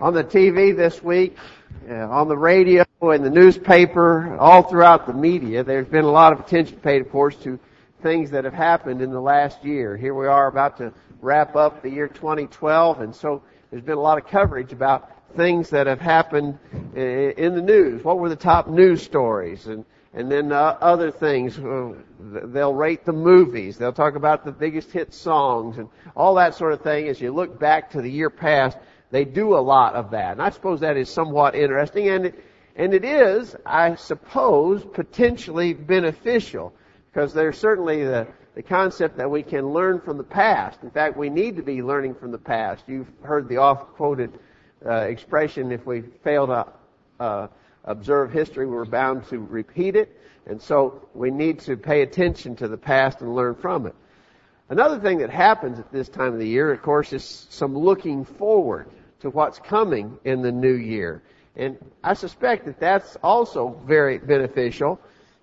on 0.00 0.14
the 0.14 0.24
TV 0.24 0.76
this 0.76 1.02
week, 1.02 1.36
uh, 1.88 1.94
on 1.94 2.28
the 2.28 2.36
radio, 2.36 2.84
in 3.02 3.22
the 3.22 3.30
newspaper, 3.30 4.36
all 4.38 4.62
throughout 4.62 5.06
the 5.06 5.12
media, 5.12 5.62
there's 5.62 5.86
been 5.86 6.04
a 6.04 6.10
lot 6.10 6.32
of 6.32 6.40
attention 6.40 6.78
paid, 6.78 7.02
of 7.02 7.10
course, 7.10 7.36
to 7.36 7.58
things 8.02 8.30
that 8.30 8.44
have 8.44 8.54
happened 8.54 9.02
in 9.02 9.10
the 9.10 9.20
last 9.20 9.64
year. 9.64 9.96
Here 9.96 10.14
we 10.14 10.26
are 10.26 10.46
about 10.46 10.76
to 10.78 10.92
wrap 11.20 11.56
up 11.56 11.82
the 11.82 11.90
year 11.90 12.08
2012, 12.08 13.00
and 13.00 13.14
so 13.14 13.42
there's 13.70 13.82
been 13.82 13.98
a 13.98 14.00
lot 14.00 14.18
of 14.18 14.26
coverage 14.26 14.72
about 14.72 15.10
things 15.36 15.70
that 15.70 15.86
have 15.86 16.00
happened 16.00 16.58
uh, 16.96 17.00
in 17.00 17.54
the 17.54 17.62
news. 17.62 18.04
What 18.04 18.18
were 18.18 18.28
the 18.28 18.36
top 18.36 18.68
news 18.68 19.02
stories? 19.02 19.66
And 19.66 19.84
and 20.16 20.30
then 20.30 20.52
uh, 20.52 20.78
other 20.80 21.10
things. 21.10 21.58
Uh, 21.58 21.94
they'll 22.20 22.72
rate 22.72 23.04
the 23.04 23.12
movies. 23.12 23.76
They'll 23.76 23.92
talk 23.92 24.14
about 24.14 24.44
the 24.44 24.52
biggest 24.52 24.92
hit 24.92 25.12
songs 25.12 25.76
and 25.78 25.88
all 26.16 26.36
that 26.36 26.54
sort 26.54 26.72
of 26.72 26.82
thing. 26.82 27.08
As 27.08 27.20
you 27.20 27.32
look 27.32 27.58
back 27.58 27.90
to 27.90 28.00
the 28.00 28.10
year 28.10 28.30
past, 28.30 28.78
they 29.14 29.24
do 29.24 29.56
a 29.56 29.62
lot 29.62 29.94
of 29.94 30.10
that. 30.10 30.32
And 30.32 30.42
I 30.42 30.50
suppose 30.50 30.80
that 30.80 30.96
is 30.96 31.08
somewhat 31.08 31.54
interesting. 31.54 32.08
And 32.08 32.26
it, 32.26 32.44
and 32.74 32.92
it 32.92 33.04
is, 33.04 33.54
I 33.64 33.94
suppose, 33.94 34.84
potentially 34.84 35.72
beneficial 35.72 36.74
because 37.12 37.32
there's 37.32 37.56
certainly 37.56 38.02
the, 38.02 38.26
the 38.56 38.62
concept 38.64 39.18
that 39.18 39.30
we 39.30 39.44
can 39.44 39.72
learn 39.72 40.00
from 40.00 40.16
the 40.18 40.24
past. 40.24 40.82
In 40.82 40.90
fact, 40.90 41.16
we 41.16 41.30
need 41.30 41.54
to 41.58 41.62
be 41.62 41.80
learning 41.80 42.16
from 42.16 42.32
the 42.32 42.38
past. 42.38 42.82
You've 42.88 43.06
heard 43.22 43.48
the 43.48 43.58
oft-quoted 43.58 44.36
uh, 44.84 44.92
expression, 45.02 45.70
if 45.70 45.86
we 45.86 46.02
fail 46.24 46.48
to 46.48 46.66
uh, 47.20 47.46
observe 47.84 48.32
history, 48.32 48.66
we're 48.66 48.84
bound 48.84 49.28
to 49.28 49.38
repeat 49.38 49.94
it. 49.94 50.20
And 50.44 50.60
so 50.60 51.08
we 51.14 51.30
need 51.30 51.60
to 51.60 51.76
pay 51.76 52.02
attention 52.02 52.56
to 52.56 52.66
the 52.66 52.76
past 52.76 53.20
and 53.20 53.32
learn 53.32 53.54
from 53.54 53.86
it. 53.86 53.94
Another 54.68 54.98
thing 54.98 55.18
that 55.18 55.30
happens 55.30 55.78
at 55.78 55.92
this 55.92 56.08
time 56.08 56.32
of 56.32 56.40
the 56.40 56.48
year, 56.48 56.72
of 56.72 56.82
course, 56.82 57.12
is 57.12 57.46
some 57.48 57.78
looking 57.78 58.24
forward 58.24 58.88
to 59.24 59.30
what's 59.30 59.58
coming 59.58 60.18
in 60.24 60.42
the 60.42 60.52
new 60.52 60.74
year. 60.74 61.22
And 61.56 61.78
I 62.02 62.12
suspect 62.12 62.66
that 62.66 62.78
that's 62.78 63.16
also 63.22 63.80
very 63.86 64.18
beneficial. 64.18 65.00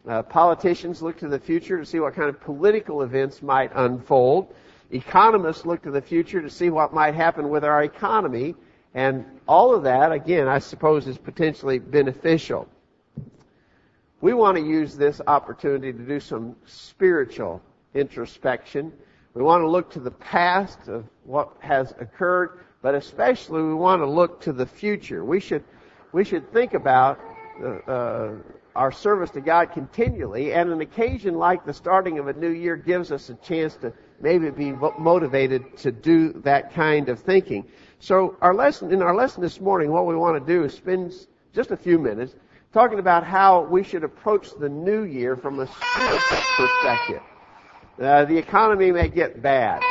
Uh, 0.07 0.21
politicians 0.21 1.01
look 1.01 1.17
to 1.17 1.27
the 1.27 1.39
future 1.39 1.79
to 1.79 1.85
see 1.85 1.99
what 1.99 2.13
kind 2.13 2.29
of 2.29 2.39
political 2.39 3.01
events 3.01 3.41
might 3.41 3.71
unfold. 3.73 4.53
Economists 4.91 5.65
look 5.65 5.81
to 5.81 5.89
the 5.89 6.01
future 6.01 6.43
to 6.43 6.49
see 6.49 6.69
what 6.69 6.93
might 6.93 7.15
happen 7.15 7.49
with 7.49 7.63
our 7.63 7.81
economy. 7.83 8.53
And 8.93 9.25
all 9.47 9.73
of 9.73 9.81
that, 9.83 10.11
again, 10.11 10.47
I 10.47 10.59
suppose 10.59 11.07
is 11.07 11.17
potentially 11.17 11.79
beneficial. 11.79 12.67
We 14.21 14.33
want 14.33 14.57
to 14.57 14.63
use 14.63 14.95
this 14.95 15.21
opportunity 15.25 15.91
to 15.91 16.03
do 16.03 16.19
some 16.19 16.55
spiritual 16.67 17.63
introspection. 17.95 18.93
We 19.33 19.41
want 19.41 19.63
to 19.63 19.67
look 19.67 19.89
to 19.93 19.99
the 19.99 20.11
past 20.11 20.87
of 20.87 21.05
what 21.23 21.49
has 21.61 21.95
occurred 21.99 22.59
but 22.81 22.95
especially 22.95 23.61
we 23.61 23.73
want 23.73 24.01
to 24.01 24.05
look 24.05 24.41
to 24.41 24.53
the 24.53 24.65
future. 24.65 25.23
We 25.23 25.39
should, 25.39 25.63
we 26.11 26.23
should 26.23 26.51
think 26.51 26.73
about 26.73 27.19
uh, 27.61 27.91
uh, 27.91 28.33
our 28.75 28.91
service 28.91 29.29
to 29.31 29.41
God 29.41 29.71
continually, 29.71 30.53
and 30.53 30.69
an 30.71 30.81
occasion 30.81 31.35
like 31.35 31.65
the 31.65 31.73
starting 31.73 32.19
of 32.19 32.27
a 32.27 32.33
new 32.33 32.49
year 32.49 32.75
gives 32.75 33.11
us 33.11 33.29
a 33.29 33.35
chance 33.35 33.75
to 33.77 33.93
maybe 34.21 34.49
be 34.49 34.71
motivated 34.97 35.77
to 35.77 35.91
do 35.91 36.33
that 36.43 36.73
kind 36.73 37.09
of 37.09 37.19
thinking. 37.19 37.65
So 37.99 38.37
our 38.41 38.53
lesson, 38.53 38.91
in 38.91 39.01
our 39.01 39.15
lesson 39.15 39.41
this 39.41 39.59
morning, 39.59 39.91
what 39.91 40.05
we 40.05 40.15
want 40.15 40.43
to 40.43 40.53
do 40.53 40.63
is 40.63 40.73
spend 40.73 41.13
just 41.53 41.71
a 41.71 41.77
few 41.77 41.99
minutes 41.99 42.35
talking 42.73 42.99
about 42.99 43.25
how 43.25 43.63
we 43.63 43.83
should 43.83 44.03
approach 44.03 44.57
the 44.57 44.69
new 44.69 45.03
year 45.03 45.35
from 45.35 45.59
a 45.59 45.67
spiritual 45.67 46.39
perspective. 46.55 47.21
Uh, 48.01 48.25
the 48.25 48.37
economy 48.37 48.91
may 48.91 49.09
get 49.09 49.41
bad, 49.41 49.83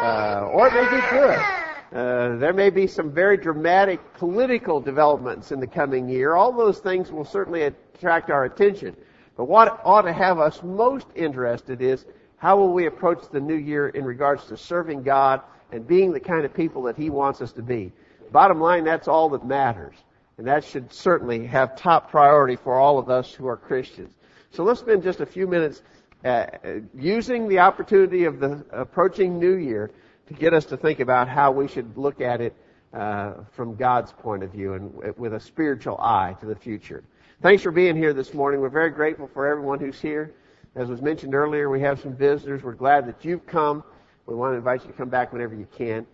uh, 0.00 0.48
or 0.52 0.68
it 0.68 0.74
may 0.74 0.88
get 0.88 1.10
good. 1.10 1.57
Uh, 1.92 2.36
there 2.36 2.52
may 2.52 2.68
be 2.68 2.86
some 2.86 3.10
very 3.10 3.36
dramatic 3.36 4.14
political 4.14 4.80
developments 4.80 5.52
in 5.52 5.60
the 5.60 5.66
coming 5.66 6.08
year. 6.08 6.34
All 6.34 6.52
those 6.52 6.80
things 6.80 7.10
will 7.10 7.24
certainly 7.24 7.62
attract 7.62 8.30
our 8.30 8.44
attention. 8.44 8.94
But 9.36 9.46
what 9.46 9.80
ought 9.84 10.02
to 10.02 10.12
have 10.12 10.38
us 10.38 10.62
most 10.62 11.06
interested 11.14 11.80
is 11.80 12.04
how 12.36 12.58
will 12.58 12.72
we 12.72 12.86
approach 12.86 13.22
the 13.30 13.40
new 13.40 13.56
year 13.56 13.88
in 13.88 14.04
regards 14.04 14.44
to 14.46 14.56
serving 14.56 15.02
God 15.02 15.40
and 15.72 15.86
being 15.86 16.12
the 16.12 16.20
kind 16.20 16.44
of 16.44 16.52
people 16.52 16.82
that 16.82 16.96
He 16.96 17.08
wants 17.08 17.40
us 17.40 17.52
to 17.52 17.62
be. 17.62 17.92
Bottom 18.32 18.60
line, 18.60 18.84
that's 18.84 19.08
all 19.08 19.30
that 19.30 19.46
matters. 19.46 19.94
And 20.36 20.46
that 20.46 20.64
should 20.64 20.92
certainly 20.92 21.46
have 21.46 21.74
top 21.74 22.10
priority 22.10 22.56
for 22.56 22.74
all 22.74 22.98
of 22.98 23.08
us 23.08 23.32
who 23.32 23.46
are 23.46 23.56
Christians. 23.56 24.14
So 24.50 24.62
let's 24.62 24.80
spend 24.80 25.02
just 25.02 25.20
a 25.20 25.26
few 25.26 25.46
minutes 25.46 25.82
uh, 26.24 26.46
using 26.94 27.48
the 27.48 27.60
opportunity 27.60 28.24
of 28.24 28.40
the 28.40 28.64
approaching 28.72 29.38
new 29.38 29.56
year 29.56 29.90
to 30.28 30.34
get 30.34 30.52
us 30.52 30.66
to 30.66 30.76
think 30.76 31.00
about 31.00 31.26
how 31.26 31.50
we 31.50 31.66
should 31.66 31.96
look 31.96 32.20
at 32.20 32.40
it 32.40 32.54
uh, 32.92 33.32
from 33.52 33.74
God's 33.76 34.12
point 34.12 34.42
of 34.42 34.52
view 34.52 34.74
and 34.74 35.16
with 35.16 35.32
a 35.32 35.40
spiritual 35.40 35.98
eye 35.98 36.36
to 36.40 36.46
the 36.46 36.54
future. 36.54 37.02
Thanks 37.40 37.62
for 37.62 37.70
being 37.70 37.96
here 37.96 38.12
this 38.12 38.34
morning. 38.34 38.60
We're 38.60 38.68
very 38.68 38.90
grateful 38.90 39.30
for 39.32 39.46
everyone 39.46 39.80
who's 39.80 40.00
here. 40.00 40.34
As 40.74 40.88
was 40.88 41.00
mentioned 41.00 41.34
earlier, 41.34 41.70
we 41.70 41.80
have 41.80 42.00
some 42.00 42.14
visitors. 42.14 42.62
We're 42.62 42.72
glad 42.72 43.06
that 43.08 43.24
you've 43.24 43.46
come. 43.46 43.82
We 44.26 44.34
want 44.34 44.52
to 44.52 44.58
invite 44.58 44.82
you 44.82 44.88
to 44.88 44.92
come 44.92 45.08
back 45.08 45.32
whenever 45.32 45.54
you 45.54 45.66
can. 45.76 46.06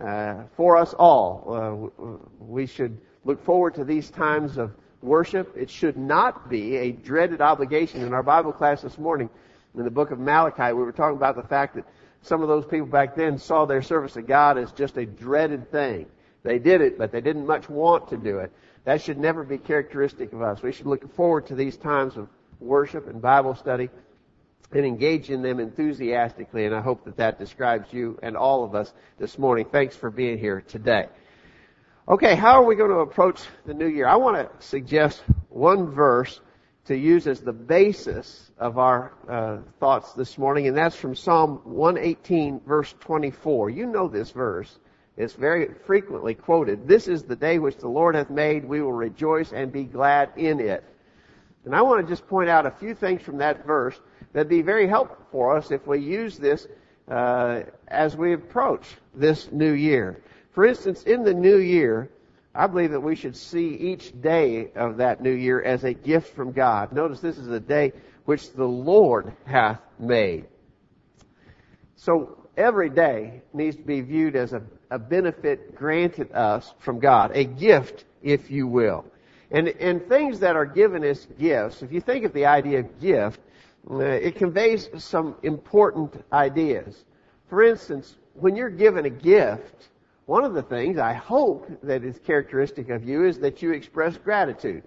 Uh, 0.00 0.42
for 0.54 0.76
us 0.76 0.94
all, 0.94 1.88
uh, 1.98 2.18
we 2.38 2.66
should 2.66 3.00
look 3.24 3.42
forward 3.42 3.74
to 3.76 3.84
these 3.84 4.10
times 4.10 4.58
of 4.58 4.72
worship. 5.00 5.50
It 5.56 5.70
should 5.70 5.96
not 5.96 6.50
be 6.50 6.76
a 6.76 6.92
dreaded 6.92 7.40
obligation. 7.40 8.02
In 8.02 8.12
our 8.12 8.22
Bible 8.22 8.52
class 8.52 8.82
this 8.82 8.98
morning, 8.98 9.30
in 9.74 9.84
the 9.84 9.90
book 9.90 10.10
of 10.10 10.18
Malachi, 10.18 10.74
we 10.74 10.82
were 10.82 10.92
talking 10.92 11.16
about 11.16 11.36
the 11.36 11.42
fact 11.42 11.74
that 11.76 11.84
some 12.22 12.42
of 12.42 12.48
those 12.48 12.64
people 12.64 12.86
back 12.86 13.14
then 13.16 13.38
saw 13.38 13.64
their 13.64 13.82
service 13.82 14.14
to 14.14 14.22
God 14.22 14.56
as 14.56 14.72
just 14.72 14.96
a 14.96 15.04
dreaded 15.04 15.70
thing. 15.70 16.06
They 16.42 16.58
did 16.58 16.80
it, 16.80 16.98
but 16.98 17.12
they 17.12 17.20
didn't 17.20 17.46
much 17.46 17.68
want 17.68 18.08
to 18.08 18.16
do 18.16 18.38
it. 18.38 18.52
That 18.84 19.00
should 19.00 19.18
never 19.18 19.44
be 19.44 19.58
characteristic 19.58 20.32
of 20.32 20.42
us. 20.42 20.62
We 20.62 20.72
should 20.72 20.86
look 20.86 21.14
forward 21.14 21.46
to 21.46 21.54
these 21.54 21.76
times 21.76 22.16
of 22.16 22.28
worship 22.60 23.08
and 23.08 23.20
Bible 23.20 23.54
study 23.54 23.90
and 24.72 24.86
engage 24.86 25.30
in 25.30 25.42
them 25.42 25.60
enthusiastically, 25.60 26.64
and 26.64 26.74
I 26.74 26.80
hope 26.80 27.04
that 27.04 27.16
that 27.18 27.38
describes 27.38 27.92
you 27.92 28.18
and 28.22 28.36
all 28.36 28.64
of 28.64 28.74
us 28.74 28.92
this 29.18 29.38
morning. 29.38 29.66
Thanks 29.70 29.94
for 29.94 30.10
being 30.10 30.38
here 30.38 30.62
today. 30.62 31.08
Okay, 32.08 32.34
how 32.34 32.54
are 32.54 32.64
we 32.64 32.74
going 32.74 32.90
to 32.90 32.96
approach 32.96 33.40
the 33.66 33.74
new 33.74 33.86
year? 33.86 34.08
I 34.08 34.16
want 34.16 34.36
to 34.36 34.66
suggest 34.66 35.22
one 35.50 35.90
verse 35.90 36.40
to 36.86 36.96
use 36.96 37.26
as 37.26 37.40
the 37.40 37.52
basis 37.52 38.50
of 38.58 38.76
our 38.76 39.12
uh, 39.28 39.58
thoughts 39.78 40.12
this 40.14 40.36
morning, 40.36 40.66
and 40.66 40.76
that's 40.76 40.96
from 40.96 41.14
Psalm 41.14 41.60
118, 41.64 42.60
verse 42.66 42.94
24. 43.00 43.70
You 43.70 43.86
know 43.86 44.08
this 44.08 44.30
verse. 44.30 44.78
It's 45.16 45.34
very 45.34 45.74
frequently 45.86 46.34
quoted. 46.34 46.88
This 46.88 47.06
is 47.06 47.22
the 47.22 47.36
day 47.36 47.58
which 47.58 47.76
the 47.76 47.88
Lord 47.88 48.14
hath 48.14 48.30
made. 48.30 48.64
We 48.64 48.80
will 48.80 48.92
rejoice 48.92 49.52
and 49.52 49.70
be 49.70 49.84
glad 49.84 50.30
in 50.36 50.58
it. 50.58 50.84
And 51.64 51.76
I 51.76 51.82
want 51.82 52.04
to 52.04 52.12
just 52.12 52.26
point 52.26 52.48
out 52.48 52.66
a 52.66 52.70
few 52.70 52.94
things 52.94 53.22
from 53.22 53.38
that 53.38 53.64
verse 53.64 54.00
that'd 54.32 54.48
be 54.48 54.62
very 54.62 54.88
helpful 54.88 55.24
for 55.30 55.56
us 55.56 55.70
if 55.70 55.86
we 55.86 56.00
use 56.00 56.38
this 56.38 56.66
uh, 57.08 57.60
as 57.88 58.16
we 58.16 58.32
approach 58.32 58.86
this 59.14 59.52
new 59.52 59.72
year. 59.72 60.22
For 60.50 60.64
instance, 60.66 61.04
in 61.04 61.22
the 61.22 61.34
new 61.34 61.58
year, 61.58 62.10
I 62.54 62.66
believe 62.66 62.90
that 62.90 63.00
we 63.00 63.16
should 63.16 63.36
see 63.36 63.68
each 63.68 64.20
day 64.20 64.70
of 64.74 64.98
that 64.98 65.22
new 65.22 65.32
year 65.32 65.62
as 65.62 65.84
a 65.84 65.94
gift 65.94 66.34
from 66.34 66.52
God. 66.52 66.92
Notice 66.92 67.20
this 67.20 67.38
is 67.38 67.48
a 67.48 67.60
day 67.60 67.92
which 68.24 68.52
the 68.52 68.66
Lord 68.66 69.32
hath 69.46 69.80
made. 69.98 70.46
So 71.96 72.48
every 72.56 72.90
day 72.90 73.42
needs 73.54 73.76
to 73.76 73.82
be 73.82 74.02
viewed 74.02 74.36
as 74.36 74.52
a, 74.52 74.62
a 74.90 74.98
benefit 74.98 75.74
granted 75.74 76.32
us 76.32 76.74
from 76.78 76.98
God, 76.98 77.30
a 77.34 77.44
gift, 77.44 78.04
if 78.22 78.50
you 78.50 78.66
will. 78.66 79.06
And, 79.50 79.68
and 79.68 80.06
things 80.08 80.40
that 80.40 80.56
are 80.56 80.66
given 80.66 81.04
as 81.04 81.26
gifts, 81.38 81.82
if 81.82 81.92
you 81.92 82.00
think 82.00 82.24
of 82.24 82.32
the 82.32 82.46
idea 82.46 82.80
of 82.80 83.00
gift, 83.00 83.40
uh, 83.90 83.98
it 83.98 84.36
conveys 84.36 84.88
some 84.98 85.36
important 85.42 86.22
ideas. 86.32 87.04
For 87.48 87.62
instance, 87.62 88.16
when 88.34 88.56
you're 88.56 88.70
given 88.70 89.04
a 89.04 89.10
gift, 89.10 89.88
one 90.26 90.44
of 90.44 90.54
the 90.54 90.62
things 90.62 90.98
I 90.98 91.14
hope 91.14 91.68
that 91.82 92.04
is 92.04 92.18
characteristic 92.24 92.90
of 92.90 93.04
you 93.04 93.24
is 93.24 93.40
that 93.40 93.62
you 93.62 93.72
express 93.72 94.16
gratitude. 94.16 94.84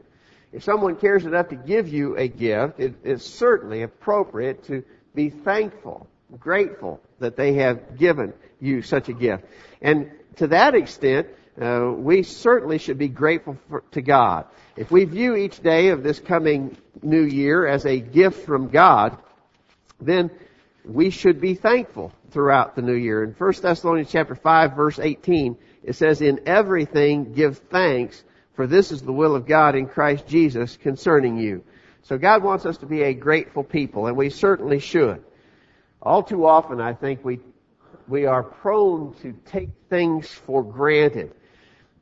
If 0.53 0.63
someone 0.63 0.95
cares 0.95 1.25
enough 1.25 1.49
to 1.49 1.55
give 1.55 1.89
you 1.89 2.15
a 2.17 2.27
gift, 2.27 2.79
it 2.79 2.95
is 3.03 3.23
certainly 3.23 3.81
appropriate 3.81 4.63
to 4.65 4.83
be 5.13 5.29
thankful, 5.29 6.07
grateful 6.39 7.01
that 7.19 7.35
they 7.35 7.55
have 7.55 7.97
given 7.97 8.33
you 8.61 8.81
such 8.81 9.09
a 9.09 9.13
gift. 9.13 9.43
And 9.81 10.11
to 10.37 10.47
that 10.47 10.75
extent, 10.75 11.27
uh, 11.61 11.91
we 11.95 12.23
certainly 12.23 12.77
should 12.77 12.97
be 12.97 13.09
grateful 13.09 13.57
for, 13.69 13.83
to 13.91 14.01
God. 14.01 14.45
If 14.77 14.91
we 14.91 15.05
view 15.05 15.35
each 15.35 15.61
day 15.61 15.89
of 15.89 16.03
this 16.03 16.19
coming 16.19 16.77
new 17.01 17.23
year 17.23 17.67
as 17.67 17.85
a 17.85 17.99
gift 17.99 18.45
from 18.45 18.69
God, 18.69 19.17
then 19.99 20.31
we 20.85 21.09
should 21.09 21.41
be 21.41 21.55
thankful 21.55 22.13
throughout 22.35 22.75
the 22.75 22.81
new 22.81 22.93
year. 22.93 23.23
In 23.23 23.31
1 23.31 23.53
Thessalonians 23.61 24.11
chapter 24.11 24.35
5 24.35 24.73
verse 24.73 24.99
18, 24.99 25.55
it 25.83 25.93
says, 25.95 26.19
In 26.21 26.41
everything 26.45 27.31
give 27.31 27.59
thanks, 27.69 28.21
for 28.55 28.67
this 28.67 28.91
is 28.91 29.01
the 29.01 29.13
will 29.13 29.37
of 29.37 29.47
God 29.47 29.73
in 29.73 29.87
Christ 29.87 30.27
Jesus 30.27 30.75
concerning 30.75 31.37
you. 31.37 31.63
So 32.03 32.17
God 32.17 32.43
wants 32.43 32.65
us 32.65 32.77
to 32.79 32.85
be 32.85 33.03
a 33.03 33.13
grateful 33.13 33.63
people, 33.63 34.07
and 34.07 34.17
we 34.17 34.29
certainly 34.29 34.79
should. 34.79 35.23
All 36.01 36.23
too 36.23 36.45
often, 36.45 36.81
I 36.81 36.91
think 36.93 37.23
we, 37.23 37.39
we 38.05 38.25
are 38.25 38.43
prone 38.43 39.15
to 39.21 39.31
take 39.45 39.69
things 39.89 40.27
for 40.27 40.61
granted. 40.61 41.31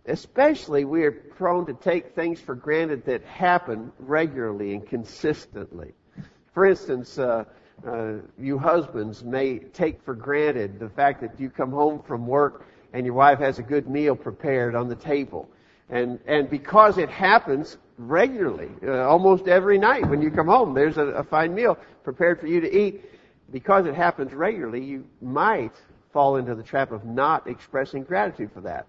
especially 0.08 0.84
we 0.84 1.04
are 1.04 1.12
prone 1.12 1.68
to 1.68 1.74
take 1.76 2.16
things 2.16 2.40
for 2.42 2.56
granted 2.56 3.06
that 3.06 3.24
happen 3.24 3.92
regularly 4.00 4.74
and 4.74 4.88
consistently. 4.88 5.94
For 6.56 6.66
instance, 6.66 7.20
uh, 7.20 7.46
uh, 7.88 8.14
you 8.38 8.58
husbands 8.58 9.24
may 9.24 9.60
take 9.60 10.04
for 10.04 10.14
granted 10.14 10.80
the 10.80 10.90
fact 10.90 11.22
that 11.22 11.40
you 11.40 11.50
come 11.50 11.72
home 11.72 12.02
from 12.04 12.26
work 12.26 12.66
and 12.94 13.06
your 13.06 13.16
wife 13.16 13.40
has 13.40 13.60
a 13.60 13.64
good 13.64 13.90
meal 13.90 14.16
prepared 14.16 14.76
on 14.76 14.88
the 14.88 14.96
table. 14.96 15.50
And, 15.90 16.20
and 16.26 16.50
because 16.50 16.98
it 16.98 17.10
happens 17.10 17.78
regularly, 17.98 18.70
uh, 18.86 19.08
almost 19.08 19.48
every 19.48 19.78
night 19.78 20.08
when 20.08 20.22
you 20.22 20.32
come 20.32 20.48
home, 20.48 20.74
there's 20.74 20.98
a, 20.98 21.08
a 21.08 21.24
fine 21.24 21.54
meal 21.54 21.78
prepared 22.04 22.40
for 22.40 22.48
you 22.48 22.62
to 22.62 22.74
eat. 22.74 23.02
Because 23.52 23.86
it 23.86 23.94
happens 23.94 24.34
regularly, 24.34 24.84
you 24.84 25.06
might 25.22 25.74
fall 26.12 26.38
into 26.38 26.56
the 26.56 26.64
trap 26.64 26.92
of 26.92 27.06
not 27.06 27.48
expressing 27.48 28.04
gratitude 28.04 28.52
for 28.54 28.62
that. 28.62 28.88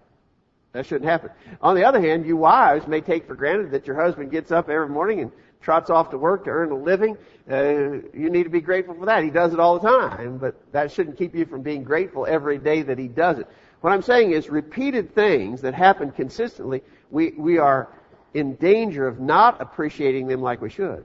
That 0.71 0.85
shouldn't 0.85 1.09
happen. 1.09 1.29
On 1.61 1.75
the 1.75 1.85
other 1.85 2.01
hand, 2.01 2.25
you 2.25 2.35
wives 2.35 2.87
may 2.87 2.99
take 2.99 3.27
for 3.27 3.35
granted 3.35 3.71
that 3.71 3.87
your 3.87 3.95
husband 3.95 4.31
gets 4.31 4.51
up 4.51 4.69
every 4.69 4.89
morning 4.89 5.21
and 5.21 5.31
trots 5.65 5.89
off 5.89 6.11
to 6.11 6.17
work 6.17 6.45
to 6.45 6.51
earn 6.51 6.71
a 6.71 6.75
living. 6.75 7.17
Uh, 7.51 7.99
you 8.13 8.29
need 8.29 8.43
to 8.43 8.49
be 8.49 8.61
grateful 8.61 8.93
for 8.93 9.07
that. 9.07 9.23
He 9.23 9.31
does 9.31 9.51
it 9.51 9.59
all 9.59 9.79
the 9.79 9.89
time, 9.89 10.37
but 10.37 10.55
that 10.71 10.91
shouldn't 10.91 11.17
keep 11.17 11.35
you 11.35 11.45
from 11.45 11.63
being 11.63 11.83
grateful 11.83 12.25
every 12.27 12.59
day 12.59 12.83
that 12.83 12.99
he 12.99 13.07
does 13.07 13.39
it. 13.39 13.47
What 13.81 13.91
I'm 13.91 14.03
saying 14.03 14.31
is 14.31 14.49
repeated 14.49 15.13
things 15.13 15.61
that 15.61 15.73
happen 15.73 16.11
consistently, 16.11 16.83
we, 17.09 17.33
we 17.37 17.57
are 17.57 17.89
in 18.35 18.55
danger 18.55 19.07
of 19.07 19.19
not 19.19 19.59
appreciating 19.59 20.27
them 20.27 20.41
like 20.41 20.61
we 20.61 20.69
should. 20.69 21.03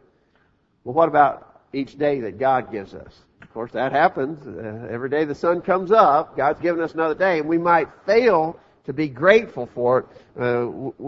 Well, 0.84 0.94
what 0.94 1.08
about 1.08 1.62
each 1.72 1.98
day 1.98 2.20
that 2.20 2.38
God 2.38 2.70
gives 2.70 2.94
us? 2.94 3.20
Of 3.40 3.52
course, 3.54 3.72
that 3.72 3.92
happens. 3.92 4.46
Uh, 4.46 4.88
every 4.90 5.08
day 5.08 5.24
the 5.24 5.34
sun 5.34 5.62
comes 5.62 5.90
up, 5.90 6.36
God's 6.36 6.60
given 6.60 6.82
us 6.82 6.92
another 6.92 7.14
day, 7.14 7.38
and 7.38 7.48
we 7.48 7.58
might 7.58 7.88
fail 8.04 8.58
to 8.90 8.94
be 8.94 9.08
grateful 9.08 9.66
for 9.72 10.00
it. 10.00 10.06
Uh, 10.36 10.66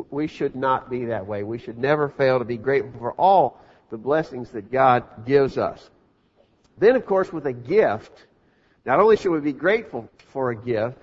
we 0.08 0.28
should 0.28 0.54
not 0.54 0.88
be 0.88 1.06
that 1.06 1.26
way. 1.26 1.42
We 1.42 1.58
should 1.58 1.78
never 1.78 2.08
fail 2.08 2.38
to 2.38 2.44
be 2.44 2.56
grateful 2.56 2.92
for 3.00 3.12
all 3.14 3.60
the 3.90 3.96
blessings 3.98 4.50
that 4.50 4.70
God 4.70 5.02
gives 5.26 5.58
us. 5.58 5.90
Then, 6.78 6.94
of 6.94 7.04
course, 7.04 7.32
with 7.32 7.44
a 7.44 7.52
gift, 7.52 8.26
not 8.86 9.00
only 9.00 9.16
should 9.16 9.32
we 9.32 9.40
be 9.40 9.52
grateful 9.52 10.08
for 10.32 10.52
a 10.52 10.56
gift, 10.56 10.96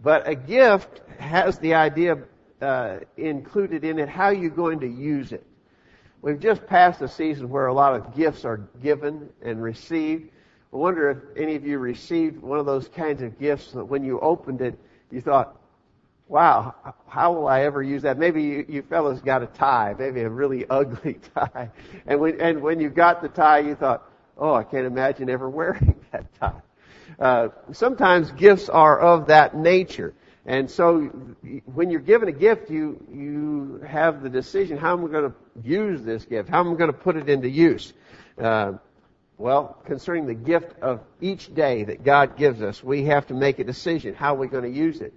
but 0.00 0.28
a 0.28 0.36
gift 0.36 1.00
has 1.18 1.58
the 1.58 1.74
idea 1.74 2.18
uh, 2.62 2.98
included 3.16 3.82
in 3.82 3.98
it 3.98 4.08
how 4.08 4.28
you're 4.28 4.50
going 4.50 4.78
to 4.80 4.88
use 4.88 5.32
it. 5.32 5.44
We've 6.22 6.38
just 6.38 6.64
passed 6.64 7.02
a 7.02 7.08
season 7.08 7.50
where 7.50 7.66
a 7.66 7.74
lot 7.74 7.96
of 7.96 8.14
gifts 8.14 8.44
are 8.44 8.58
given 8.80 9.30
and 9.42 9.60
received. 9.60 10.30
I 10.72 10.76
wonder 10.76 11.10
if 11.10 11.18
any 11.36 11.56
of 11.56 11.66
you 11.66 11.78
received 11.78 12.40
one 12.40 12.60
of 12.60 12.66
those 12.66 12.86
kinds 12.86 13.20
of 13.20 13.36
gifts 13.40 13.72
that 13.72 13.84
when 13.84 14.04
you 14.04 14.20
opened 14.20 14.60
it, 14.60 14.78
you 15.10 15.20
thought, 15.20 15.59
wow, 16.30 16.76
how 17.08 17.32
will 17.32 17.48
I 17.48 17.62
ever 17.62 17.82
use 17.82 18.02
that? 18.02 18.16
Maybe 18.16 18.42
you, 18.44 18.64
you 18.68 18.82
fellas 18.82 19.20
got 19.20 19.42
a 19.42 19.46
tie, 19.46 19.96
maybe 19.98 20.20
a 20.20 20.30
really 20.30 20.64
ugly 20.70 21.18
tie. 21.34 21.70
And 22.06 22.20
when, 22.20 22.40
and 22.40 22.62
when 22.62 22.80
you 22.80 22.88
got 22.88 23.20
the 23.20 23.28
tie, 23.28 23.58
you 23.58 23.74
thought, 23.74 24.08
oh, 24.38 24.54
I 24.54 24.62
can't 24.62 24.86
imagine 24.86 25.28
ever 25.28 25.50
wearing 25.50 25.96
that 26.12 26.32
tie. 26.38 26.62
Uh, 27.18 27.48
sometimes 27.72 28.30
gifts 28.30 28.68
are 28.68 28.98
of 28.98 29.26
that 29.26 29.56
nature. 29.56 30.14
And 30.46 30.70
so 30.70 31.00
when 31.66 31.90
you're 31.90 32.00
given 32.00 32.28
a 32.28 32.32
gift, 32.32 32.70
you, 32.70 33.04
you 33.12 33.84
have 33.86 34.22
the 34.22 34.30
decision, 34.30 34.78
how 34.78 34.96
am 34.96 35.04
I 35.04 35.08
going 35.08 35.30
to 35.30 35.68
use 35.68 36.02
this 36.02 36.24
gift? 36.24 36.48
How 36.48 36.60
am 36.60 36.72
I 36.72 36.76
going 36.76 36.92
to 36.92 36.96
put 36.96 37.16
it 37.16 37.28
into 37.28 37.48
use? 37.48 37.92
Uh, 38.38 38.74
well, 39.36 39.82
concerning 39.84 40.26
the 40.26 40.34
gift 40.34 40.78
of 40.80 41.00
each 41.20 41.52
day 41.52 41.84
that 41.84 42.04
God 42.04 42.36
gives 42.36 42.62
us, 42.62 42.84
we 42.84 43.04
have 43.06 43.26
to 43.26 43.34
make 43.34 43.58
a 43.58 43.64
decision. 43.64 44.14
How 44.14 44.34
are 44.34 44.38
we 44.38 44.46
going 44.46 44.64
to 44.64 44.70
use 44.70 45.00
it? 45.00 45.12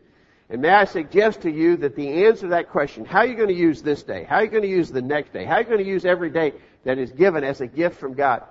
And 0.49 0.61
may 0.61 0.69
I 0.69 0.85
suggest 0.85 1.41
to 1.41 1.51
you 1.51 1.77
that 1.77 1.95
the 1.95 2.25
answer 2.25 2.41
to 2.41 2.47
that 2.49 2.69
question, 2.69 3.05
how 3.05 3.19
are 3.19 3.25
you 3.25 3.35
going 3.35 3.47
to 3.47 3.53
use 3.53 3.81
this 3.81 4.03
day? 4.03 4.23
How 4.23 4.37
are 4.37 4.43
you 4.43 4.49
going 4.49 4.63
to 4.63 4.69
use 4.69 4.91
the 4.91 5.01
next 5.01 5.33
day? 5.33 5.45
How 5.45 5.55
are 5.55 5.61
you 5.61 5.67
going 5.67 5.83
to 5.83 5.89
use 5.89 6.05
every 6.05 6.29
day 6.29 6.53
that 6.83 6.97
is 6.97 7.11
given 7.11 7.43
as 7.43 7.61
a 7.61 7.67
gift 7.67 7.99
from 7.99 8.13
God? 8.13 8.43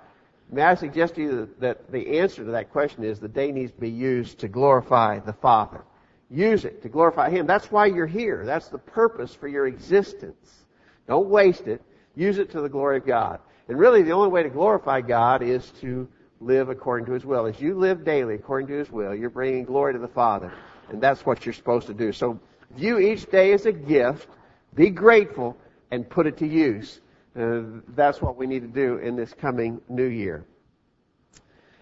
May 0.51 0.63
I 0.63 0.75
suggest 0.75 1.15
to 1.15 1.21
you 1.21 1.49
that, 1.59 1.91
the 1.91 2.19
answer 2.19 2.43
to 2.43 2.51
that 2.51 2.71
question 2.71 3.03
is 3.03 3.19
the 3.19 3.27
day 3.27 3.51
needs 3.51 3.71
to 3.71 3.79
be 3.79 3.89
used 3.89 4.39
to 4.39 4.47
glorify 4.47 5.19
the 5.19 5.33
Father. 5.33 5.83
Use 6.29 6.65
it 6.65 6.81
to 6.81 6.89
glorify 6.89 7.29
Him. 7.29 7.47
That's 7.47 7.71
why 7.71 7.85
you're 7.85 8.07
here. 8.07 8.43
That's 8.45 8.67
the 8.67 8.79
purpose 8.79 9.33
for 9.33 9.47
your 9.47 9.67
existence. 9.67 10.65
Don't 11.07 11.29
waste 11.29 11.67
it. 11.67 11.81
Use 12.15 12.37
it 12.37 12.51
to 12.51 12.61
the 12.61 12.69
glory 12.69 12.97
of 12.97 13.05
God. 13.05 13.39
And 13.67 13.79
really, 13.79 14.01
the 14.03 14.11
only 14.11 14.29
way 14.29 14.43
to 14.43 14.49
glorify 14.49 15.01
God 15.01 15.41
is 15.41 15.71
to 15.81 16.07
live 16.39 16.69
according 16.69 17.05
to 17.05 17.13
His 17.13 17.25
will. 17.25 17.45
As 17.45 17.59
you 17.61 17.77
live 17.77 18.03
daily 18.03 18.35
according 18.35 18.67
to 18.67 18.77
His 18.77 18.91
will, 18.91 19.15
you're 19.15 19.29
bringing 19.29 19.63
glory 19.63 19.93
to 19.93 19.99
the 19.99 20.07
Father. 20.07 20.51
And 20.89 21.01
that's 21.01 21.25
what 21.25 21.45
you're 21.45 21.53
supposed 21.53 21.87
to 21.87 21.93
do. 21.93 22.11
So 22.11 22.39
view 22.71 22.99
each 22.99 23.29
day 23.29 23.53
as 23.53 23.65
a 23.65 23.71
gift, 23.71 24.27
be 24.75 24.89
grateful, 24.89 25.57
and 25.91 26.09
put 26.09 26.27
it 26.27 26.37
to 26.37 26.47
use. 26.47 27.01
Uh, 27.39 27.61
that's 27.89 28.21
what 28.21 28.37
we 28.37 28.47
need 28.47 28.61
to 28.61 28.67
do 28.67 28.97
in 28.97 29.15
this 29.15 29.33
coming 29.33 29.81
new 29.89 30.05
year. 30.05 30.45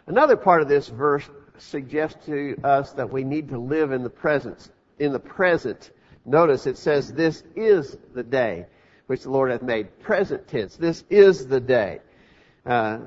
Another 0.08 0.36
part 0.36 0.62
of 0.62 0.68
this 0.68 0.88
verse 0.88 1.30
suggests 1.58 2.26
to 2.26 2.58
us 2.64 2.94
that 2.94 3.12
we 3.12 3.24
need 3.24 3.50
to 3.50 3.58
live 3.58 3.92
in 3.92 4.04
the 4.04 4.10
present. 4.10 4.72
In 5.00 5.12
the 5.12 5.20
present, 5.20 5.92
notice 6.26 6.68
it 6.68 6.78
says, 6.78 7.14
"This 7.14 7.44
is 7.56 7.98
the 8.14 8.24
day 8.24 8.66
which 9.08 9.24
the 9.24 9.30
Lord 9.30 9.52
hath 9.52 9.62
made." 9.62 10.00
Present 10.00 10.48
tense. 10.48 10.76
This 10.76 11.04
is 11.10 11.48
the 11.48 11.60
day. 11.60 12.00
Uh, 12.66 13.00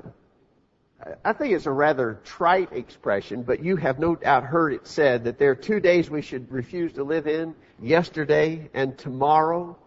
I 1.23 1.33
think 1.33 1.53
it's 1.53 1.65
a 1.65 1.71
rather 1.71 2.19
trite 2.23 2.71
expression, 2.71 3.43
but 3.43 3.63
you 3.63 3.75
have 3.75 3.99
no 3.99 4.15
doubt 4.15 4.43
heard 4.43 4.73
it 4.73 4.87
said 4.87 5.25
that 5.25 5.37
there 5.37 5.51
are 5.51 5.55
two 5.55 5.79
days 5.79 6.09
we 6.09 6.21
should 6.21 6.49
refuse 6.51 6.93
to 6.93 7.03
live 7.03 7.27
in: 7.27 7.53
yesterday 7.81 8.69
and 8.73 8.97
tomorrow. 8.97 9.77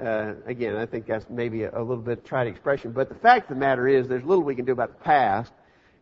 Uh, 0.00 0.34
again, 0.46 0.76
I 0.76 0.86
think 0.86 1.06
that's 1.06 1.28
maybe 1.30 1.62
a, 1.62 1.70
a 1.70 1.80
little 1.80 2.02
bit 2.02 2.24
trite 2.24 2.46
expression, 2.46 2.92
but 2.92 3.08
the 3.08 3.14
fact 3.14 3.50
of 3.50 3.56
the 3.56 3.60
matter 3.60 3.88
is 3.88 4.06
there's 4.06 4.24
little 4.24 4.44
we 4.44 4.54
can 4.54 4.64
do 4.64 4.72
about 4.72 4.98
the 4.98 5.04
past, 5.04 5.52